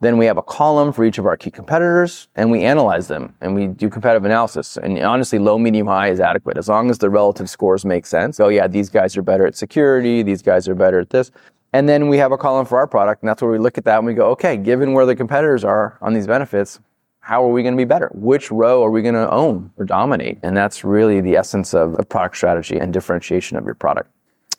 [0.01, 3.34] Then we have a column for each of our key competitors and we analyze them
[3.39, 4.77] and we do competitive analysis.
[4.77, 8.39] And honestly, low, medium, high is adequate as long as the relative scores make sense.
[8.39, 11.31] Oh, yeah, these guys are better at security, these guys are better at this.
[11.71, 13.84] And then we have a column for our product, and that's where we look at
[13.84, 16.79] that and we go, okay, given where the competitors are on these benefits,
[17.19, 18.10] how are we going to be better?
[18.13, 20.38] Which row are we going to own or dominate?
[20.43, 24.10] And that's really the essence of a product strategy and differentiation of your product.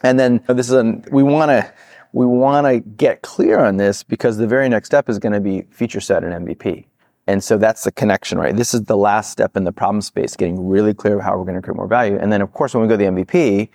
[0.02, 1.72] And then this is a, we want to,
[2.16, 5.40] we want to get clear on this because the very next step is going to
[5.40, 6.86] be feature set and MVP.
[7.26, 8.56] And so that's the connection, right?
[8.56, 11.44] This is the last step in the problem space, getting really clear of how we're
[11.44, 12.16] going to create more value.
[12.18, 13.68] And then of course, when we go to the MVP,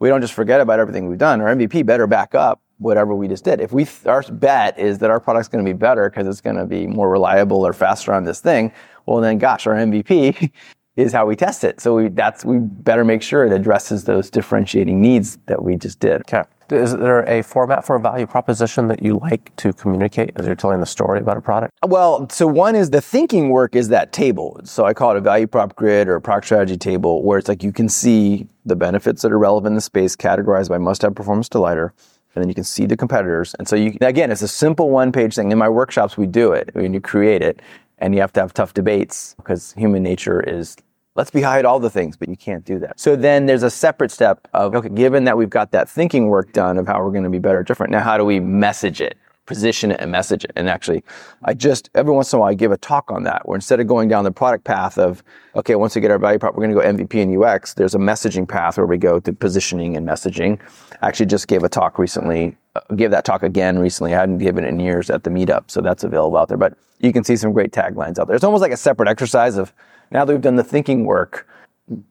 [0.00, 1.40] we don't just forget about everything we've done.
[1.40, 3.60] Our MVP better back up whatever we just did.
[3.60, 6.56] If we, our bet is that our product's going to be better because it's going
[6.56, 8.72] to be more reliable or faster on this thing,
[9.06, 10.50] well then gosh, our MVP
[10.96, 11.80] is how we test it.
[11.80, 16.00] So we, that's we better make sure it addresses those differentiating needs that we just
[16.00, 16.22] did.
[16.22, 16.42] Okay.
[16.70, 20.54] Is there a format for a value proposition that you like to communicate as you're
[20.54, 21.72] telling the story about a product?
[21.86, 24.60] Well, so one is the thinking work is that table.
[24.64, 27.48] So I call it a value prop grid or a product strategy table where it's
[27.48, 31.02] like you can see the benefits that are relevant in the space categorized by must
[31.02, 31.92] have performance delighter.
[32.34, 33.54] And then you can see the competitors.
[33.58, 35.52] And so you, again, it's a simple one page thing.
[35.52, 37.62] In my workshops, we do it when you create it
[37.98, 40.76] and you have to have tough debates because human nature is
[41.14, 42.98] let's be high at all the things, but you can't do that.
[42.98, 46.52] So then there's a separate step of, okay, given that we've got that thinking work
[46.52, 49.16] done of how we're going to be better different, now how do we message it?
[49.46, 50.52] Position it and message it.
[50.56, 51.04] And actually,
[51.42, 53.78] I just, every once in a while, I give a talk on that where instead
[53.78, 55.22] of going down the product path of,
[55.54, 57.94] okay, once we get our value prop, we're going to go MVP and UX, there's
[57.94, 60.58] a messaging path where we go to positioning and messaging.
[61.02, 64.14] I actually just gave a talk recently, uh, gave that talk again recently.
[64.14, 66.56] I hadn't given it in years at the meetup, so that's available out there.
[66.56, 68.36] But you can see some great taglines out there.
[68.36, 69.74] It's almost like a separate exercise of,
[70.10, 71.46] now that we've done the thinking work,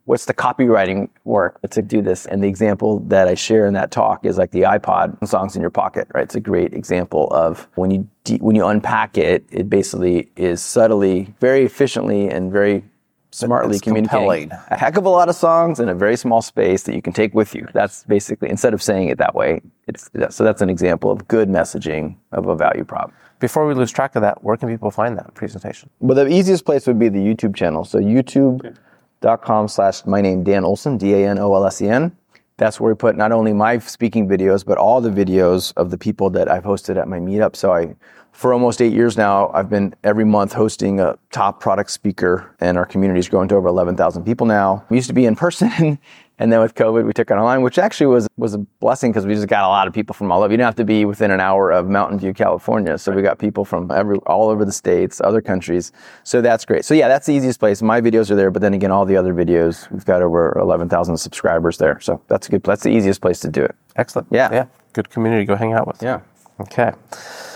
[0.06, 2.26] what's the copywriting work to do this?
[2.26, 5.62] And the example that I share in that talk is like the iPod songs in
[5.62, 6.24] your pocket, right?
[6.24, 10.62] It's a great example of when you de- when you unpack it, it basically is
[10.62, 12.84] subtly, very efficiently, and very
[13.32, 14.52] smartly It's communicating compelling.
[14.70, 17.14] a heck of a lot of songs in a very small space that you can
[17.14, 17.68] take with you.
[17.74, 19.62] That's basically instead of saying it that way.
[19.88, 23.12] It's so that's an example of good messaging of a value prop.
[23.40, 25.90] Before we lose track of that, where can people find that presentation?
[26.00, 27.84] Well, the easiest place would be the YouTube channel.
[27.84, 28.78] So YouTube
[29.24, 32.16] youtube.com slash my name Dan Olsen, D-A-N-O-L-S-E-N.
[32.58, 35.98] That's where we put not only my speaking videos, but all the videos of the
[35.98, 37.56] people that I've hosted at my meetup.
[37.56, 37.96] So I,
[38.32, 42.78] for almost eight years now, I've been every month hosting a top product speaker and
[42.78, 44.86] our community is growing to over 11,000 people now.
[44.90, 45.98] We used to be in person
[46.44, 49.26] And then with COVID, we took it online, which actually was was a blessing because
[49.26, 50.52] we just got a lot of people from all over.
[50.52, 52.98] You don't have to be within an hour of Mountain View, California.
[52.98, 55.94] So we got people from every all over the states, other countries.
[56.26, 56.84] So that's great.
[56.84, 57.82] So yeah, that's the easiest place.
[57.82, 61.16] My videos are there, but then again, all the other videos, we've got over 11,000
[61.16, 62.02] subscribers there.
[62.02, 62.64] So that's a good.
[62.64, 63.74] That's the easiest place to do it.
[63.96, 64.28] Excellent.
[64.30, 64.50] Yeah.
[64.52, 64.66] Yeah.
[64.92, 66.04] Good community to go hang out with.
[66.04, 66.20] Yeah.
[66.60, 66.92] Okay.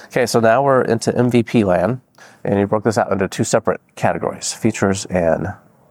[0.05, 0.25] Okay.
[0.25, 1.99] So now we're into MVP land,
[2.45, 5.47] and you broke this out into two separate categories: features and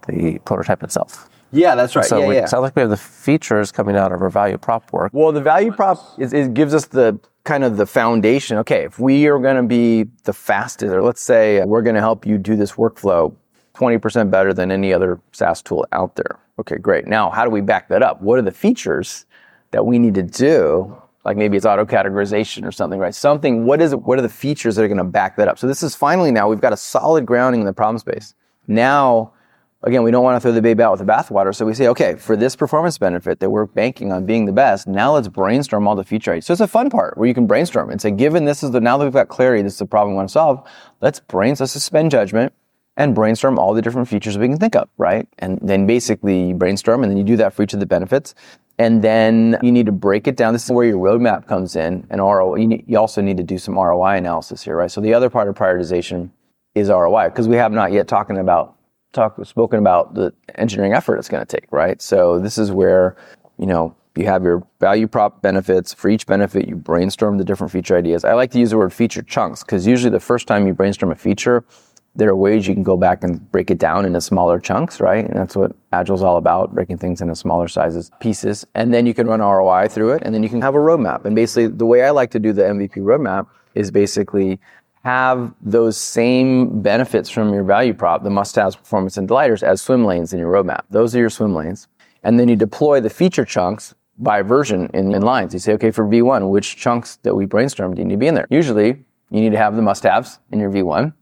[0.09, 1.29] the prototype itself.
[1.53, 2.05] Yeah, that's right.
[2.05, 2.47] So yeah, we, yeah.
[2.47, 5.11] sounds like we have the features coming out of our value prop work.
[5.13, 8.59] Well, the value prop is, it gives us the kind of the foundation.
[8.59, 12.01] Okay, if we are going to be the fastest, or let's say we're going to
[12.01, 13.35] help you do this workflow
[13.75, 16.39] 20% better than any other SaaS tool out there.
[16.59, 17.07] Okay, great.
[17.07, 18.23] Now, how do we back that up?
[18.23, 19.27] What are the features
[19.71, 21.01] that we need to do?
[21.25, 23.15] Like maybe it's auto categorization or something, right?
[23.15, 24.03] Something, what is it?
[24.03, 25.59] What are the features that are going to back that up?
[25.59, 28.35] So this is finally now we've got a solid grounding in the problem space.
[28.69, 29.33] Now,
[29.87, 31.55] again, we don't want to throw the baby out with the bathwater.
[31.55, 34.89] So we say, okay, for this performance benefit that we're banking on being the best,
[34.89, 36.47] now let's brainstorm all the feature ideas.
[36.47, 38.81] So it's a fun part where you can brainstorm and say, given this is the,
[38.81, 40.69] now that we've got clarity, this is the problem we want to solve,
[41.01, 42.53] let's brainstorm, let's suspend judgment
[42.97, 45.29] and brainstorm all the different features we can think of, right?
[45.39, 48.35] And then basically brainstorm and then you do that for each of the benefits.
[48.79, 50.53] And then you need to break it down.
[50.53, 52.57] This is where your roadmap comes in and ROI.
[52.57, 54.91] You, you also need to do some ROI analysis here, right?
[54.91, 56.31] So the other part of prioritization
[56.75, 58.76] is ROI because we have not yet talking about
[59.17, 62.01] talk spoken about the engineering effort it's going to take, right?
[62.01, 63.17] So this is where,
[63.59, 65.93] you know, you have your value prop benefits.
[65.93, 68.25] For each benefit, you brainstorm the different feature ideas.
[68.25, 71.13] I like to use the word feature chunks because usually the first time you brainstorm
[71.13, 71.65] a feature,
[72.15, 75.27] there are ways you can go back and break it down into smaller chunks, right?
[75.27, 78.67] And that's what Agile's all about, breaking things into smaller sizes, pieces.
[78.75, 81.27] And then you can run ROI through it, and then you can have a roadmap.
[81.27, 84.59] And basically, the way I like to do the MVP roadmap is basically
[85.07, 90.05] have those same benefits from your value prop, the must-haves, performance, and delighters as swim
[90.05, 90.81] lanes in your roadmap.
[90.91, 91.87] Those are your swim lanes.
[92.25, 95.53] And then you deploy the feature chunks by version in, in lines.
[95.55, 98.49] You say, okay, for V1, which chunks that we brainstormed need to be in there?
[98.51, 98.89] Usually,
[99.31, 101.15] you need to have the must-haves in your V1,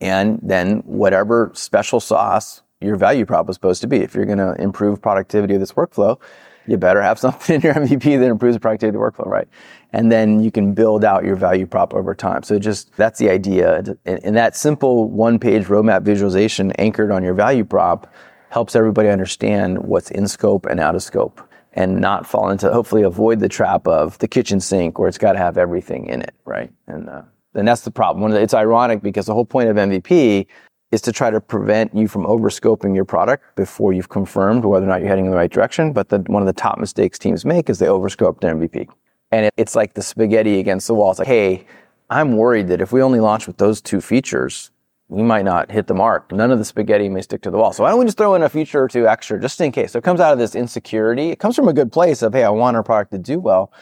[0.00, 3.98] and then whatever special sauce your value prop is supposed to be.
[3.98, 6.18] If you're going to improve productivity of this workflow,
[6.66, 9.46] you better have something in your MVP that improves the productivity of the workflow, right?
[9.92, 12.42] And then you can build out your value prop over time.
[12.42, 13.78] So just that's the idea.
[14.04, 18.12] And, and that simple one page roadmap visualization anchored on your value prop
[18.50, 21.40] helps everybody understand what's in scope and out of scope
[21.72, 25.32] and not fall into, hopefully avoid the trap of the kitchen sink where it's got
[25.32, 26.70] to have everything in it, right?
[26.88, 27.22] And, uh,
[27.54, 28.32] and that's the problem.
[28.32, 30.46] It's ironic because the whole point of MVP
[30.90, 34.88] is to try to prevent you from overscoping your product before you've confirmed whether or
[34.88, 35.92] not you're heading in the right direction.
[35.92, 38.88] But the, one of the top mistakes teams make is they overscope their MVP.
[39.32, 41.10] And it, it's like the spaghetti against the wall.
[41.10, 41.66] It's like, hey,
[42.08, 44.70] I'm worried that if we only launch with those two features,
[45.08, 46.32] we might not hit the mark.
[46.32, 47.72] None of the spaghetti may stick to the wall.
[47.72, 49.92] So why don't we just throw in a feature or two extra just in case?
[49.92, 51.30] So it comes out of this insecurity.
[51.30, 53.72] It comes from a good place of, hey, I want our product to do well.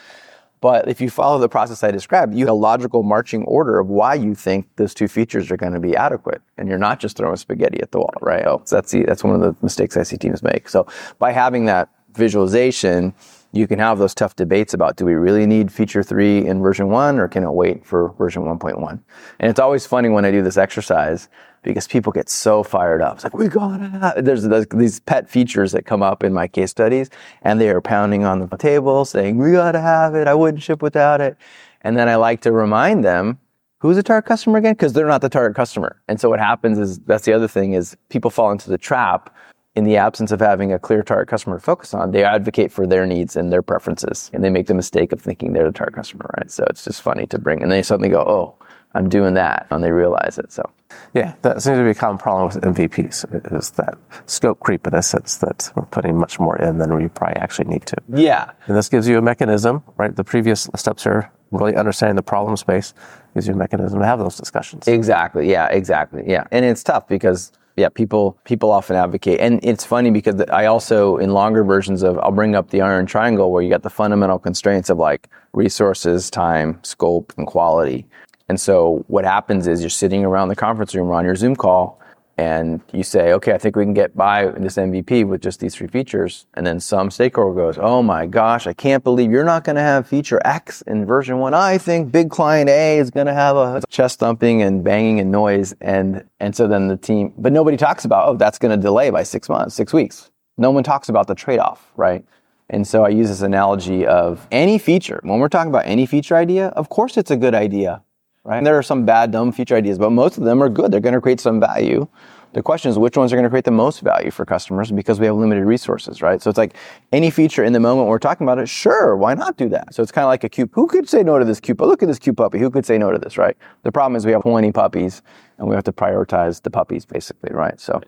[0.61, 3.87] But if you follow the process I described, you have a logical marching order of
[3.87, 6.41] why you think those two features are going to be adequate.
[6.57, 8.45] And you're not just throwing spaghetti at the wall, right?
[8.45, 10.67] Oh, so that's the, that's one of the mistakes I see teams make.
[10.67, 10.85] So
[11.17, 13.13] by having that visualization,
[13.51, 16.89] you can have those tough debates about do we really need feature three in version
[16.89, 18.99] one or can it wait for version 1.1?
[19.39, 21.29] And it's always funny when I do this exercise
[21.63, 23.15] because people get so fired up.
[23.15, 26.47] It's like, we gotta have, there's, there's these pet features that come up in my
[26.47, 27.09] case studies
[27.41, 30.27] and they are pounding on the table saying, we gotta have it.
[30.27, 31.35] I wouldn't ship without it.
[31.81, 33.39] And then I like to remind them,
[33.79, 34.73] who's the target customer again?
[34.73, 36.01] Because they're not the target customer.
[36.07, 39.33] And so what happens is, that's the other thing is people fall into the trap
[39.79, 42.85] in the absence of having a clear target customer to focus on, they advocate for
[42.85, 44.29] their needs and their preferences.
[44.33, 46.51] And they make the mistake of thinking they're the target customer, right?
[46.51, 48.55] So it's just funny to bring, and they suddenly go, oh,
[48.93, 50.51] I'm doing that, and they realize it.
[50.51, 50.69] So,
[51.13, 54.95] yeah, that seems to be a common problem with MVPs is that scope creep in
[54.95, 57.97] a sense that we're putting much more in than we probably actually need to.
[58.09, 58.51] Yeah.
[58.67, 60.13] And this gives you a mechanism, right?
[60.13, 62.93] The previous steps are really understanding the problem space
[63.33, 64.87] gives you a mechanism to have those discussions.
[64.87, 65.49] Exactly.
[65.49, 66.23] Yeah, exactly.
[66.27, 66.45] Yeah.
[66.51, 71.17] And it's tough because yeah, people people often advocate, and it's funny because I also
[71.17, 74.37] in longer versions of I'll bring up the iron triangle where you got the fundamental
[74.37, 78.05] constraints of like resources, time, scope, and quality.
[78.49, 81.55] And so what happens is you're sitting around the conference room or on your Zoom
[81.55, 82.01] call,
[82.39, 85.75] and you say, okay, I think we can get by this MVP with just these
[85.75, 86.45] three features.
[86.53, 89.81] And then some stakeholder goes, oh my gosh, I can't believe you're not going to
[89.81, 91.53] have feature X in version one.
[91.53, 95.29] I think big client A is going to have a chest thumping and banging and
[95.29, 95.75] noise.
[95.81, 99.09] And, and so then the team, but nobody talks about, oh, that's going to delay
[99.09, 100.31] by six months, six weeks.
[100.57, 102.23] No one talks about the trade off, right?
[102.69, 105.19] And so I use this analogy of any feature.
[105.23, 108.01] When we're talking about any feature idea, of course it's a good idea
[108.49, 108.57] right?
[108.57, 110.91] And there are some bad, dumb feature ideas, but most of them are good.
[110.91, 112.07] They're going to create some value.
[112.53, 115.19] The question is which ones are going to create the most value for customers because
[115.19, 116.41] we have limited resources, right?
[116.41, 116.75] So it's like
[117.11, 119.93] any feature in the moment we're talking about it, sure, why not do that?
[119.93, 121.87] So it's kind of like a cute, who could say no to this cute, but
[121.87, 123.55] look at this cute puppy, who could say no to this, right?
[123.83, 125.21] The problem is we have 20 puppies
[125.59, 127.79] and we have to prioritize the puppies basically, right?
[127.79, 128.01] So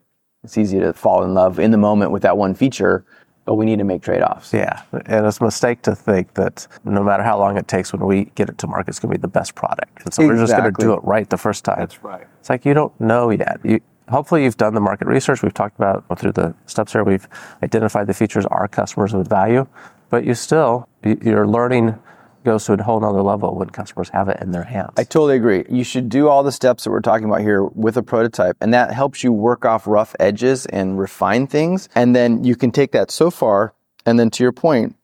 [0.44, 3.06] it's easy to fall in love in the moment with that one feature
[3.46, 4.54] but we need to make trade-offs.
[4.54, 8.06] Yeah, and it's a mistake to think that no matter how long it takes when
[8.06, 10.04] we get it to market, it's going to be the best product.
[10.04, 10.28] And so exactly.
[10.28, 11.80] we're just going to do it right the first time.
[11.80, 12.28] That's right.
[12.40, 13.60] It's like you don't know yet.
[13.64, 15.42] You, hopefully, you've done the market research.
[15.42, 17.04] We've talked about through the steps here.
[17.04, 17.28] We've
[17.64, 19.68] identified the features our customers would value,
[20.10, 21.98] but you still you're learning
[22.44, 24.92] goes to a whole nother level when customers have it in their hands.
[24.98, 25.66] I totally agree.
[25.70, 28.74] You should do all the steps that we're talking about here with a prototype, and
[28.74, 31.90] that helps you work off rough edges and refine things.
[31.96, 33.74] And then you can take that so far,
[34.06, 34.96] and then to your point,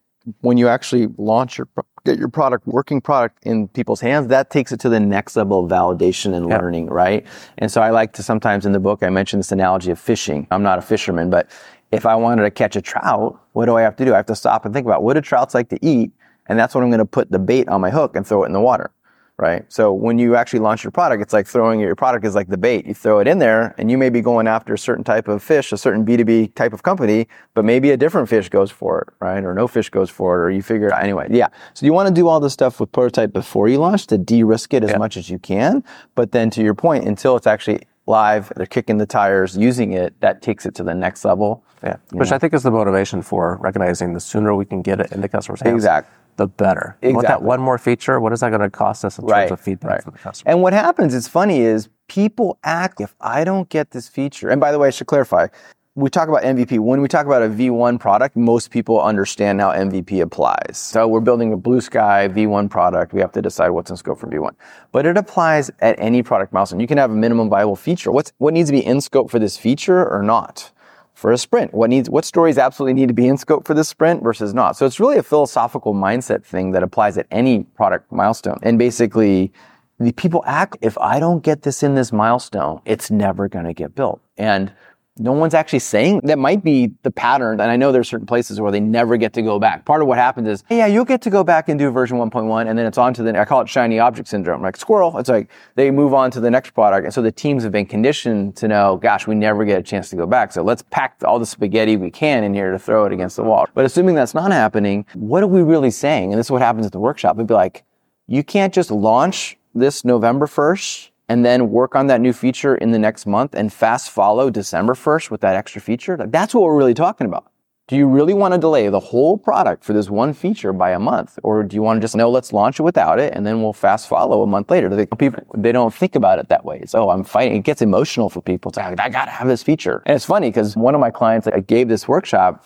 [0.41, 1.67] when you actually launch your
[2.05, 5.63] get your product working product in people's hands that takes it to the next level
[5.63, 6.61] of validation and yep.
[6.61, 7.25] learning right
[7.57, 10.47] and so i like to sometimes in the book i mention this analogy of fishing
[10.51, 11.49] i'm not a fisherman but
[11.91, 14.25] if i wanted to catch a trout what do i have to do i have
[14.25, 16.11] to stop and think about what do trouts like to eat
[16.47, 18.47] and that's when I'm going to put the bait on my hook and throw it
[18.47, 18.91] in the water.
[19.39, 19.71] Right.
[19.71, 22.57] So when you actually launch your product, it's like throwing your product is like the
[22.57, 22.87] bait.
[22.87, 25.43] You throw it in there and you may be going after a certain type of
[25.43, 29.13] fish, a certain B2B type of company, but maybe a different fish goes for it,
[29.19, 29.43] right?
[29.43, 31.03] Or no fish goes for it, or you figure it out.
[31.03, 31.49] Anyway, yeah.
[31.75, 34.73] So you want to do all this stuff with prototype before you launch to de-risk
[34.73, 34.97] it as yeah.
[34.97, 35.83] much as you can.
[36.15, 40.19] But then to your point, until it's actually live, they're kicking the tires, using it,
[40.21, 41.63] that takes it to the next level.
[41.83, 41.97] Yeah.
[42.09, 42.37] Which know?
[42.37, 45.29] I think is the motivation for recognizing the sooner we can get it in the
[45.29, 45.75] customer's hands.
[45.75, 46.97] Exactly the better.
[47.01, 47.13] Exactly.
[47.13, 48.19] Want that one more feature?
[48.19, 49.41] What is that going to cost us in right.
[49.41, 50.03] terms of feedback right.
[50.03, 50.51] from the customer?
[50.51, 54.49] And what happens, it's funny, is people act if I don't get this feature.
[54.49, 55.47] And by the way, I should clarify.
[55.95, 56.77] We talk about MVP.
[56.77, 60.77] When we talk about a V1 product, most people understand how MVP applies.
[60.77, 63.13] So we're building a blue sky V1 product.
[63.13, 64.53] We have to decide what's in scope for V1.
[64.91, 66.79] But it applies at any product milestone.
[66.79, 68.11] You can have a minimum viable feature.
[68.11, 70.71] What's, what needs to be in scope for this feature or not?
[71.17, 71.73] For a sprint?
[71.73, 74.77] What needs, what stories absolutely need to be in scope for this sprint versus not?
[74.77, 78.59] So it's really a philosophical mindset thing that applies at any product milestone.
[78.61, 79.51] And basically,
[79.99, 83.73] the people act, if I don't get this in this milestone, it's never going to
[83.73, 84.21] get built.
[84.37, 84.71] And
[85.19, 87.59] no one's actually saying that might be the pattern.
[87.59, 89.85] And I know there's certain places where they never get to go back.
[89.85, 92.67] Part of what happens is, yeah, you'll get to go back and do version 1.1
[92.67, 94.61] and then it's on to the, I call it shiny object syndrome.
[94.61, 97.05] Like squirrel, it's like they move on to the next product.
[97.05, 100.09] And so the teams have been conditioned to know, gosh, we never get a chance
[100.09, 100.51] to go back.
[100.51, 103.43] So let's pack all the spaghetti we can in here to throw it against the
[103.43, 103.67] wall.
[103.73, 106.31] But assuming that's not happening, what are we really saying?
[106.31, 107.37] And this is what happens at the workshop.
[107.37, 107.83] We'd be like,
[108.27, 112.91] you can't just launch this November 1st and then work on that new feature in
[112.91, 116.63] the next month and fast follow December 1st with that extra feature, Like, that's what
[116.63, 117.51] we're really talking about.
[117.87, 120.99] Do you really want to delay the whole product for this one feature by a
[120.99, 121.39] month?
[121.41, 123.71] Or do you want to just, know, let's launch it without it and then we'll
[123.71, 124.89] fast follow a month later?
[124.89, 126.79] They, people, they don't think about it that way.
[126.81, 127.55] It's, oh, I'm fighting.
[127.55, 128.69] It gets emotional for people.
[128.71, 130.03] It's like, I got to have this feature.
[130.05, 132.65] And it's funny because one of my clients, I gave this workshop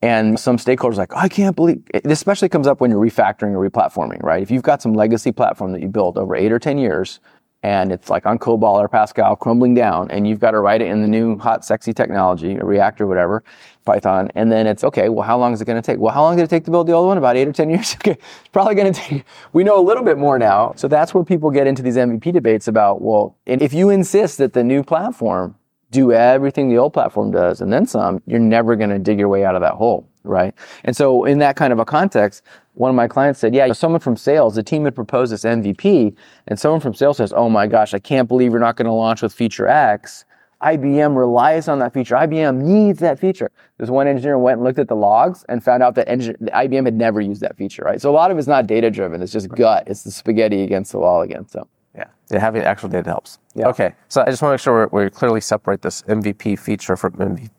[0.00, 3.52] and some stakeholders like, oh, I can't believe, it especially comes up when you're refactoring
[3.52, 4.42] or replatforming, right?
[4.42, 7.20] If you've got some legacy platform that you built over eight or 10 years,
[7.62, 10.88] and it's like on COBOL or Pascal crumbling down, and you've got to write it
[10.88, 13.44] in the new hot, sexy technology, a React or whatever,
[13.84, 15.08] Python, and then it's okay.
[15.08, 15.98] Well, how long is it going to take?
[15.98, 17.18] Well, how long did it take to build the old one?
[17.18, 17.94] About eight or ten years.
[18.00, 19.24] okay, it's probably going to take.
[19.52, 22.32] We know a little bit more now, so that's where people get into these MVP
[22.32, 23.00] debates about.
[23.00, 25.56] Well, if you insist that the new platform
[25.92, 29.28] do everything the old platform does and then some, you're never going to dig your
[29.28, 30.54] way out of that hole, right?
[30.84, 32.42] And so in that kind of a context,
[32.74, 36.14] one of my clients said, yeah, someone from sales, the team had proposed this MVP,
[36.48, 38.92] and someone from sales says, oh my gosh, I can't believe you're not going to
[38.92, 40.24] launch with feature X.
[40.62, 42.14] IBM relies on that feature.
[42.14, 43.50] IBM needs that feature.
[43.78, 46.84] This one engineer went and looked at the logs and found out that engin- IBM
[46.84, 48.00] had never used that feature, right?
[48.00, 49.22] So a lot of it's not data driven.
[49.22, 49.84] It's just gut.
[49.88, 51.48] It's the spaghetti against the wall again.
[51.48, 51.66] So.
[51.94, 52.04] Yeah.
[52.30, 53.38] yeah, having actual data helps.
[53.54, 53.66] Yeah.
[53.66, 57.12] Okay, so I just want to make sure we clearly separate this MVP feature from
[57.14, 57.50] MVP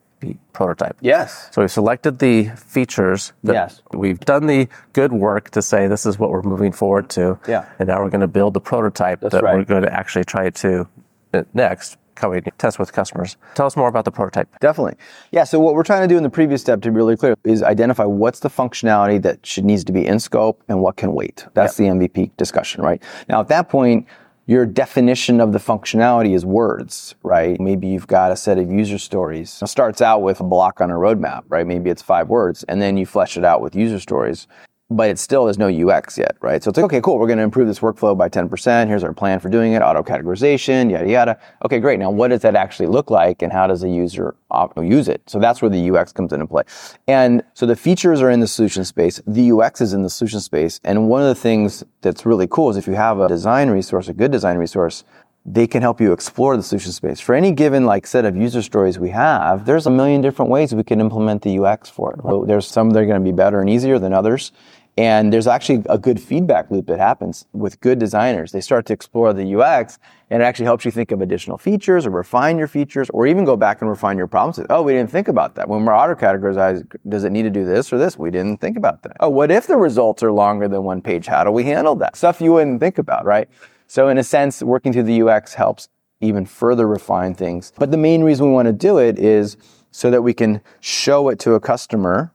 [0.52, 0.96] prototype.
[1.00, 1.48] Yes.
[1.52, 3.32] So we've selected the features.
[3.42, 3.82] yes.
[3.92, 7.38] We've done the good work to say this is what we're moving forward to.
[7.46, 7.68] Yeah.
[7.78, 9.56] And now we're going to build the prototype That's that right.
[9.56, 10.88] we're going to actually try to
[11.32, 13.36] uh, next coming test with customers.
[13.54, 14.48] Tell us more about the prototype.
[14.60, 14.96] Definitely.
[15.32, 17.34] Yeah, so what we're trying to do in the previous step to be really clear
[17.44, 21.12] is identify what's the functionality that should needs to be in scope and what can
[21.12, 21.46] wait.
[21.54, 21.98] That's yep.
[21.98, 23.02] the MVP discussion, right?
[23.28, 24.06] Now at that point,
[24.46, 27.58] your definition of the functionality is words, right?
[27.58, 29.58] Maybe you've got a set of user stories.
[29.62, 31.66] It starts out with a block on a roadmap, right?
[31.66, 34.46] Maybe it's five words, and then you flesh it out with user stories
[34.90, 36.62] but it's still there's no UX yet, right?
[36.62, 38.86] So it's like, okay, cool, we're going to improve this workflow by 10%.
[38.86, 41.38] Here's our plan for doing it, auto categorization, yada yada.
[41.64, 41.98] Okay, great.
[41.98, 44.36] Now, what does that actually look like, and how does a user
[44.76, 45.22] use it?
[45.26, 46.64] So that's where the UX comes into play.
[47.08, 50.40] And so the features are in the solution space, the UX is in the solution
[50.40, 53.70] space, and one of the things that's really cool is if you have a design
[53.70, 55.04] resource, a good design resource,
[55.46, 57.20] they can help you explore the solution space.
[57.20, 60.74] For any given like set of user stories we have, there's a million different ways
[60.74, 62.20] we can implement the UX for it.
[62.22, 64.52] So there's some that are going to be better and easier than others.
[64.96, 68.52] And there's actually a good feedback loop that happens with good designers.
[68.52, 69.98] They start to explore the UX
[70.30, 73.44] and it actually helps you think of additional features or refine your features or even
[73.44, 74.64] go back and refine your problems.
[74.70, 75.68] Oh, we didn't think about that.
[75.68, 78.16] When we're auto categorized, does it need to do this or this?
[78.16, 79.16] We didn't think about that.
[79.18, 81.26] Oh, what if the results are longer than one page?
[81.26, 82.16] How do we handle that?
[82.16, 83.48] Stuff you wouldn't think about, right?
[83.86, 85.88] So in a sense, working through the UX helps
[86.20, 87.72] even further refine things.
[87.78, 89.56] But the main reason we want to do it is
[89.90, 92.32] so that we can show it to a customer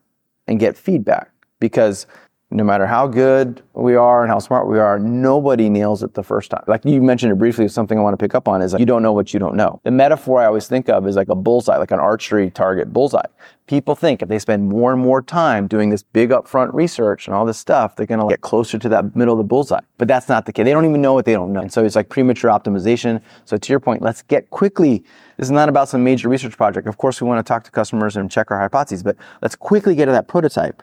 [0.47, 2.07] and get feedback because
[2.51, 6.23] no matter how good we are and how smart we are, nobody nails it the
[6.23, 6.63] first time.
[6.65, 8.87] Like you mentioned it briefly, something I want to pick up on is like, you
[8.87, 9.79] don't know what you don't know.
[9.83, 13.27] The metaphor I always think of is like a bullseye, like an archery target bullseye.
[13.67, 17.35] People think if they spend more and more time doing this big upfront research and
[17.35, 19.81] all this stuff, they're going to get closer to that middle of the bullseye.
[19.99, 20.65] But that's not the case.
[20.65, 21.61] They don't even know what they don't know.
[21.61, 23.21] And so it's like premature optimization.
[23.45, 25.03] So to your point, let's get quickly.
[25.37, 26.87] This is not about some major research project.
[26.87, 29.93] Of course, we want to talk to customers and check our hypotheses, but let's quickly
[29.93, 30.81] get to that prototype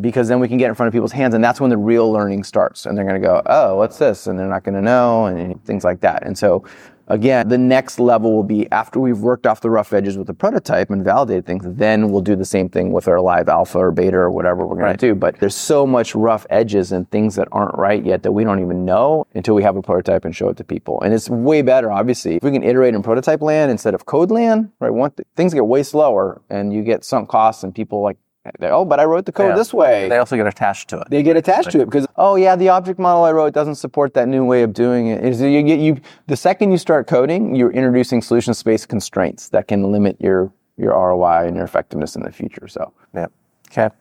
[0.00, 2.10] because then we can get in front of people's hands and that's when the real
[2.10, 4.26] learning starts and they're going to go oh what's this?
[4.26, 6.24] And they're not going to know and things like that.
[6.24, 6.64] And so
[7.08, 10.34] again the next level will be after we've worked off the rough edges with the
[10.34, 13.90] prototype and validated things then we'll do the same thing with our live alpha or
[13.90, 14.98] beta or whatever we're going right.
[14.98, 15.14] to do.
[15.14, 18.60] But there's so much rough edges and things that aren't right yet that we don't
[18.60, 21.02] even know until we have a prototype and show it to people.
[21.02, 22.36] And it's way better obviously.
[22.36, 25.52] If we can iterate in prototype land instead of code land right one th- things
[25.52, 28.16] get way slower and you get sunk costs and people like
[28.62, 29.56] oh, but I wrote the code yeah.
[29.56, 30.08] this way.
[30.08, 31.10] They also get attached to it.
[31.10, 33.76] They get attached like, to it because oh yeah, the object model I wrote doesn't
[33.76, 35.24] support that new way of doing it.
[35.24, 39.68] Is you get you the second you start coding, you're introducing solution space constraints that
[39.68, 42.66] can limit your your ROI and your effectiveness in the future.
[42.68, 43.26] So yeah,
[43.70, 43.94] okay.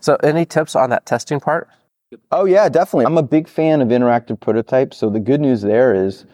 [0.00, 1.68] So any tips on that testing part?
[2.30, 3.06] Oh yeah, definitely.
[3.06, 4.96] I'm a big fan of interactive prototypes.
[4.96, 6.26] So the good news there is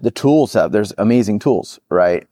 [0.00, 2.26] the tools have there's amazing tools, right?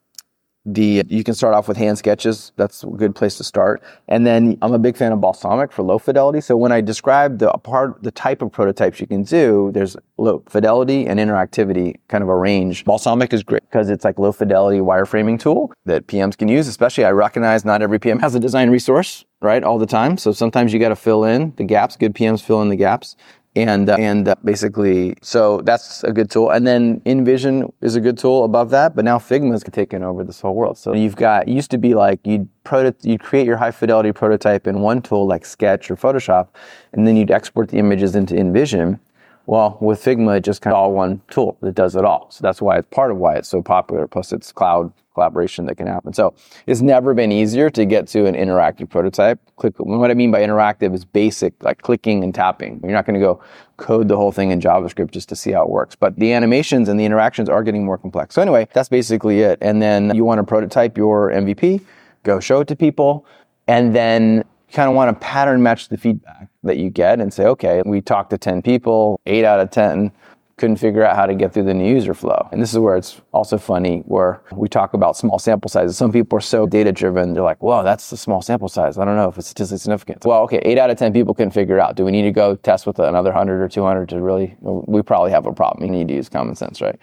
[0.65, 2.53] The you can start off with hand sketches.
[2.57, 3.83] That's a good place to start.
[4.07, 6.41] And then i'm a big fan of balsamiq for low fidelity.
[6.41, 10.45] So when i describe the part the type of prototypes you can do there's low
[10.49, 12.85] fidelity and interactivity kind of a range.
[12.85, 17.05] Balsamiq is great because it's like low fidelity wireframing tool that pms can use especially
[17.05, 20.17] i recognize not every pm has a design resource right all the time.
[20.17, 23.17] So sometimes you got to fill in the gaps good pms fill in the gaps
[23.55, 28.01] and uh, and uh, basically so that's a good tool and then InVision is a
[28.01, 31.47] good tool above that but now Figma's taken over this whole world so you've got
[31.47, 35.27] used to be like you'd proto- you'd create your high fidelity prototype in one tool
[35.27, 36.49] like Sketch or Photoshop
[36.93, 38.99] and then you'd export the images into InVision
[39.47, 42.31] well, with Figma, it just kind of all one tool that does it all.
[42.31, 44.07] So that's why it's part of why it's so popular.
[44.07, 46.13] Plus, it's cloud collaboration that can happen.
[46.13, 46.35] So
[46.67, 49.41] it's never been easier to get to an interactive prototype.
[49.57, 49.75] Click.
[49.79, 52.81] What I mean by interactive is basic, like clicking and tapping.
[52.83, 53.43] You're not going to go
[53.77, 55.95] code the whole thing in JavaScript just to see how it works.
[55.95, 58.35] But the animations and the interactions are getting more complex.
[58.35, 59.59] So anyway, that's basically it.
[59.61, 61.83] And then you want to prototype your MVP,
[62.23, 63.27] go show it to people,
[63.67, 67.45] and then kind of want to pattern match the feedback that you get and say,
[67.45, 70.13] okay, we talked to 10 people, eight out of 10
[70.57, 72.49] couldn't figure out how to get through the new user flow.
[72.53, 75.97] And this is where it's also funny where we talk about small sample sizes.
[75.97, 78.99] Some people are so data driven, they're like, whoa, that's a small sample size.
[78.99, 80.25] I don't know if it's statistically significant.
[80.25, 81.97] Well, okay, eight out of 10 people can't figure out.
[81.97, 85.31] Do we need to go test with another 100 or 200 to really, we probably
[85.31, 85.85] have a problem.
[85.85, 86.99] You need to use common sense, right?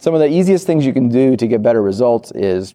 [0.00, 2.74] Some of the easiest things you can do to get better results is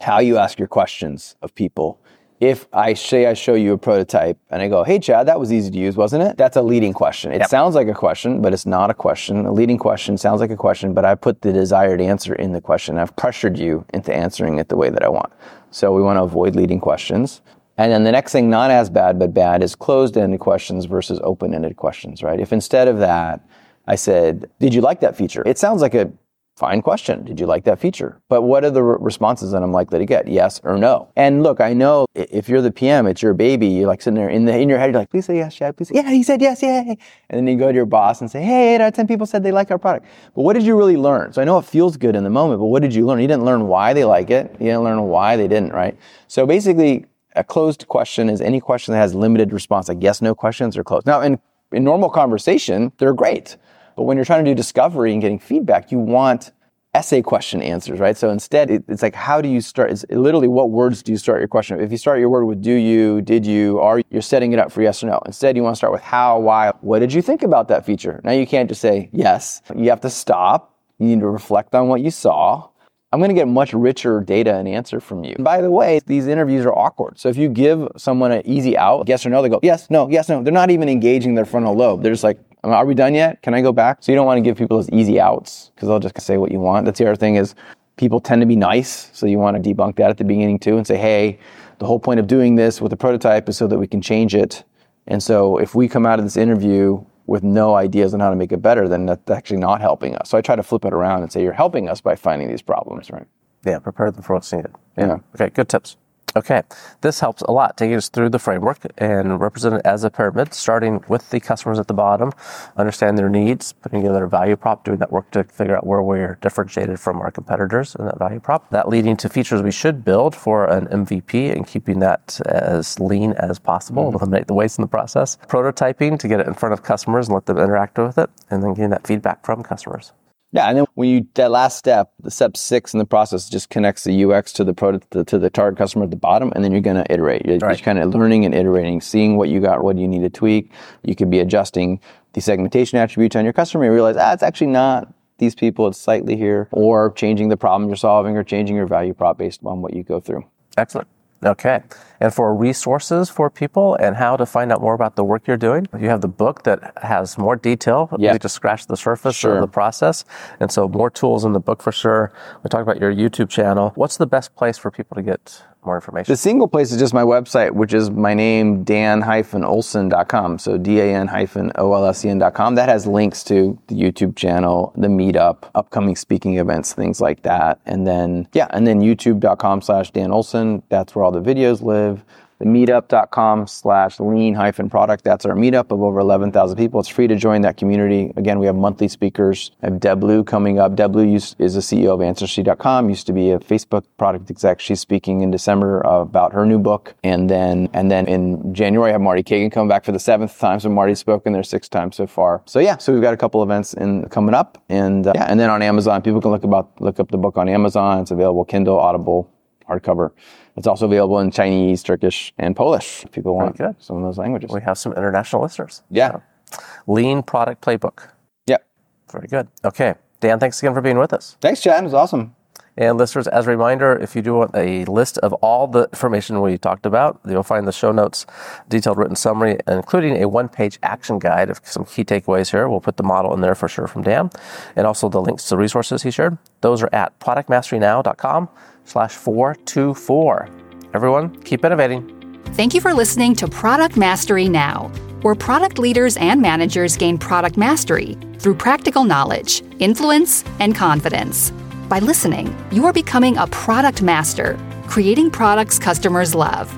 [0.00, 2.00] how you ask your questions of people
[2.40, 5.52] if I say I show you a prototype and I go, hey, Chad, that was
[5.52, 6.36] easy to use, wasn't it?
[6.36, 7.32] That's a leading question.
[7.32, 7.48] It yep.
[7.48, 9.44] sounds like a question, but it's not a question.
[9.44, 12.60] A leading question sounds like a question, but I put the desired answer in the
[12.60, 12.96] question.
[12.96, 15.32] I've pressured you into answering it the way that I want.
[15.70, 17.40] So we want to avoid leading questions.
[17.76, 21.20] And then the next thing, not as bad, but bad, is closed ended questions versus
[21.22, 22.38] open ended questions, right?
[22.38, 23.40] If instead of that,
[23.86, 25.42] I said, Did you like that feature?
[25.46, 26.12] It sounds like a
[26.58, 27.24] Fine question.
[27.24, 28.20] Did you like that feature?
[28.28, 30.26] But what are the re- responses that I'm likely to get?
[30.26, 31.08] Yes or no?
[31.14, 33.68] And look, I know if you're the PM, it's your baby.
[33.68, 34.90] You're like sitting there in the in your head.
[34.90, 35.76] You're like, please say yes, Chad.
[35.76, 36.82] Please, say, yeah, he said yes, yeah.
[36.82, 36.96] And
[37.30, 39.44] then you go to your boss and say, hey, eight out of ten people said
[39.44, 40.06] they like our product.
[40.34, 41.32] But what did you really learn?
[41.32, 43.20] So I know it feels good in the moment, but what did you learn?
[43.20, 44.50] You didn't learn why they like it.
[44.58, 45.96] You didn't learn why they didn't, right?
[46.26, 47.06] So basically,
[47.36, 50.82] a closed question is any question that has limited response, like yes, no questions are
[50.82, 51.06] closed.
[51.06, 51.38] Now, in
[51.70, 53.56] in normal conversation, they're great.
[53.98, 56.52] But when you're trying to do discovery and getting feedback, you want
[56.94, 58.16] essay question answers, right?
[58.16, 59.90] So instead, it, it's like, how do you start?
[59.90, 61.80] It's literally what words do you start your question?
[61.80, 64.70] If you start your word with do you, did you, are you're setting it up
[64.70, 65.20] for yes or no.
[65.26, 68.20] Instead, you want to start with how, why, what did you think about that feature?
[68.22, 69.62] Now you can't just say yes.
[69.74, 70.78] You have to stop.
[71.00, 72.68] You need to reflect on what you saw.
[73.10, 75.34] I'm going to get much richer data and answer from you.
[75.40, 77.18] By the way, these interviews are awkward.
[77.18, 80.08] So if you give someone an easy out, yes or no, they go, yes, no,
[80.08, 80.42] yes, no.
[80.42, 82.02] They're not even engaging their frontal lobe.
[82.02, 82.38] They're just like,
[82.72, 83.42] are we done yet?
[83.42, 83.98] Can I go back?
[84.00, 86.50] So you don't want to give people those easy outs because they'll just say what
[86.50, 86.84] you want.
[86.84, 87.54] That's the other thing is
[87.96, 89.10] people tend to be nice.
[89.12, 91.38] So you want to debunk that at the beginning too and say, hey,
[91.78, 94.34] the whole point of doing this with the prototype is so that we can change
[94.34, 94.64] it.
[95.06, 98.36] And so if we come out of this interview with no ideas on how to
[98.36, 100.30] make it better, then that's actually not helping us.
[100.30, 102.62] So I try to flip it around and say, you're helping us by finding these
[102.62, 103.26] problems, right?
[103.64, 104.72] Yeah, prepare them for what's needed.
[104.96, 105.18] Yeah.
[105.34, 105.96] Okay, good tips.
[106.36, 106.62] Okay,
[107.00, 110.52] this helps a lot, taking us through the framework and represent it as a pyramid,
[110.52, 112.32] starting with the customers at the bottom,
[112.76, 116.02] understand their needs, putting together a value prop, doing that work to figure out where
[116.02, 118.68] we're differentiated from our competitors in that value prop.
[118.70, 123.32] That leading to features we should build for an MVP and keeping that as lean
[123.32, 124.16] as possible, mm-hmm.
[124.16, 125.38] eliminate the waste in the process.
[125.48, 128.62] Prototyping to get it in front of customers and let them interact with it, and
[128.62, 130.12] then getting that feedback from customers.
[130.52, 133.68] Yeah, and then when you that last step, the step six in the process just
[133.68, 136.64] connects the UX to the product to, to the target customer at the bottom, and
[136.64, 137.44] then you're going to iterate.
[137.44, 137.78] You're, right.
[137.78, 140.72] you're kind of learning and iterating, seeing what you got, what you need to tweak.
[141.02, 142.00] You could be adjusting
[142.32, 143.84] the segmentation attributes on your customer.
[143.84, 145.86] and realize, ah, it's actually not these people.
[145.88, 149.60] It's slightly here, or changing the problem you're solving, or changing your value prop based
[149.64, 150.46] on what you go through.
[150.78, 151.08] Excellent.
[151.44, 151.82] Okay.
[152.20, 155.56] And for resources for people and how to find out more about the work you're
[155.56, 158.10] doing, you have the book that has more detail.
[158.18, 158.32] Yeah.
[158.32, 159.54] You just scratch the surface sure.
[159.54, 160.24] of the process.
[160.58, 162.32] And so more tools in the book for sure.
[162.64, 163.92] We talked about your YouTube channel.
[163.94, 166.30] What's the best place for people to get more information?
[166.32, 170.58] The single place is just my website, which is my name, dan-olsen.com.
[170.58, 172.74] So D-A-N-O-L-S-E-N.com.
[172.74, 177.80] That has links to the YouTube channel, the meetup, upcoming speaking events, things like that.
[177.86, 180.82] And then, yeah, and then youtube.com slash dan olsen.
[180.90, 182.24] That's where all the videos live
[182.58, 185.24] the meetup.com slash lean hyphen product.
[185.24, 187.00] That's our meetup of over 11,000 people.
[187.00, 188.32] It's free to join that community.
[188.36, 189.70] Again, we have monthly speakers.
[189.82, 190.96] I have Deb Liu coming up.
[190.96, 194.80] Deb Liu is the CEO of Ancestry.com, used to be a Facebook product exec.
[194.80, 197.14] She's speaking in December about her new book.
[197.22, 200.58] And then, and then in January, I have Marty Cagan coming back for the seventh
[200.58, 200.80] time.
[200.80, 202.62] So Marty's spoken there six times so far.
[202.66, 204.82] So yeah, so we've got a couple events in coming up.
[204.88, 207.56] And uh, yeah, and then on Amazon, people can look about, look up the book
[207.56, 208.20] on Amazon.
[208.20, 209.50] It's available Kindle, Audible,
[209.88, 210.30] hardcover.
[210.76, 213.96] It's also available in Chinese, Turkish, and Polish if people want good.
[213.98, 214.70] some of those languages.
[214.70, 216.02] We have some international listeners.
[216.10, 216.32] Yeah.
[216.70, 218.28] So, lean product playbook.
[218.66, 218.86] Yep.
[219.32, 219.68] Very good.
[219.84, 220.14] Okay.
[220.40, 221.56] Dan, thanks again for being with us.
[221.60, 222.02] Thanks, Chad.
[222.02, 222.54] It was awesome.
[222.98, 226.60] And listeners, as a reminder, if you do want a list of all the information
[226.60, 228.44] we talked about, you'll find the show notes,
[228.88, 232.88] detailed written summary, including a one-page action guide of some key takeaways here.
[232.88, 234.50] We'll put the model in there for sure from Dan,
[234.96, 236.58] and also the links to the resources he shared.
[236.80, 238.68] Those are at productmasterynow.com
[239.08, 240.68] slash 424.
[241.14, 242.34] Everyone, keep innovating.
[242.74, 245.10] Thank you for listening to Product Mastery Now,
[245.42, 251.72] where product leaders and managers gain product mastery through practical knowledge, influence, and confidence.
[252.08, 256.90] By listening, you are becoming a product master, creating products customers love.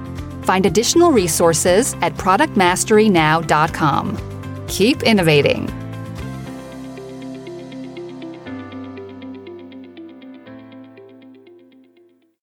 [0.44, 4.66] Find additional resources at productmasterynow.com.
[4.68, 5.68] Keep innovating.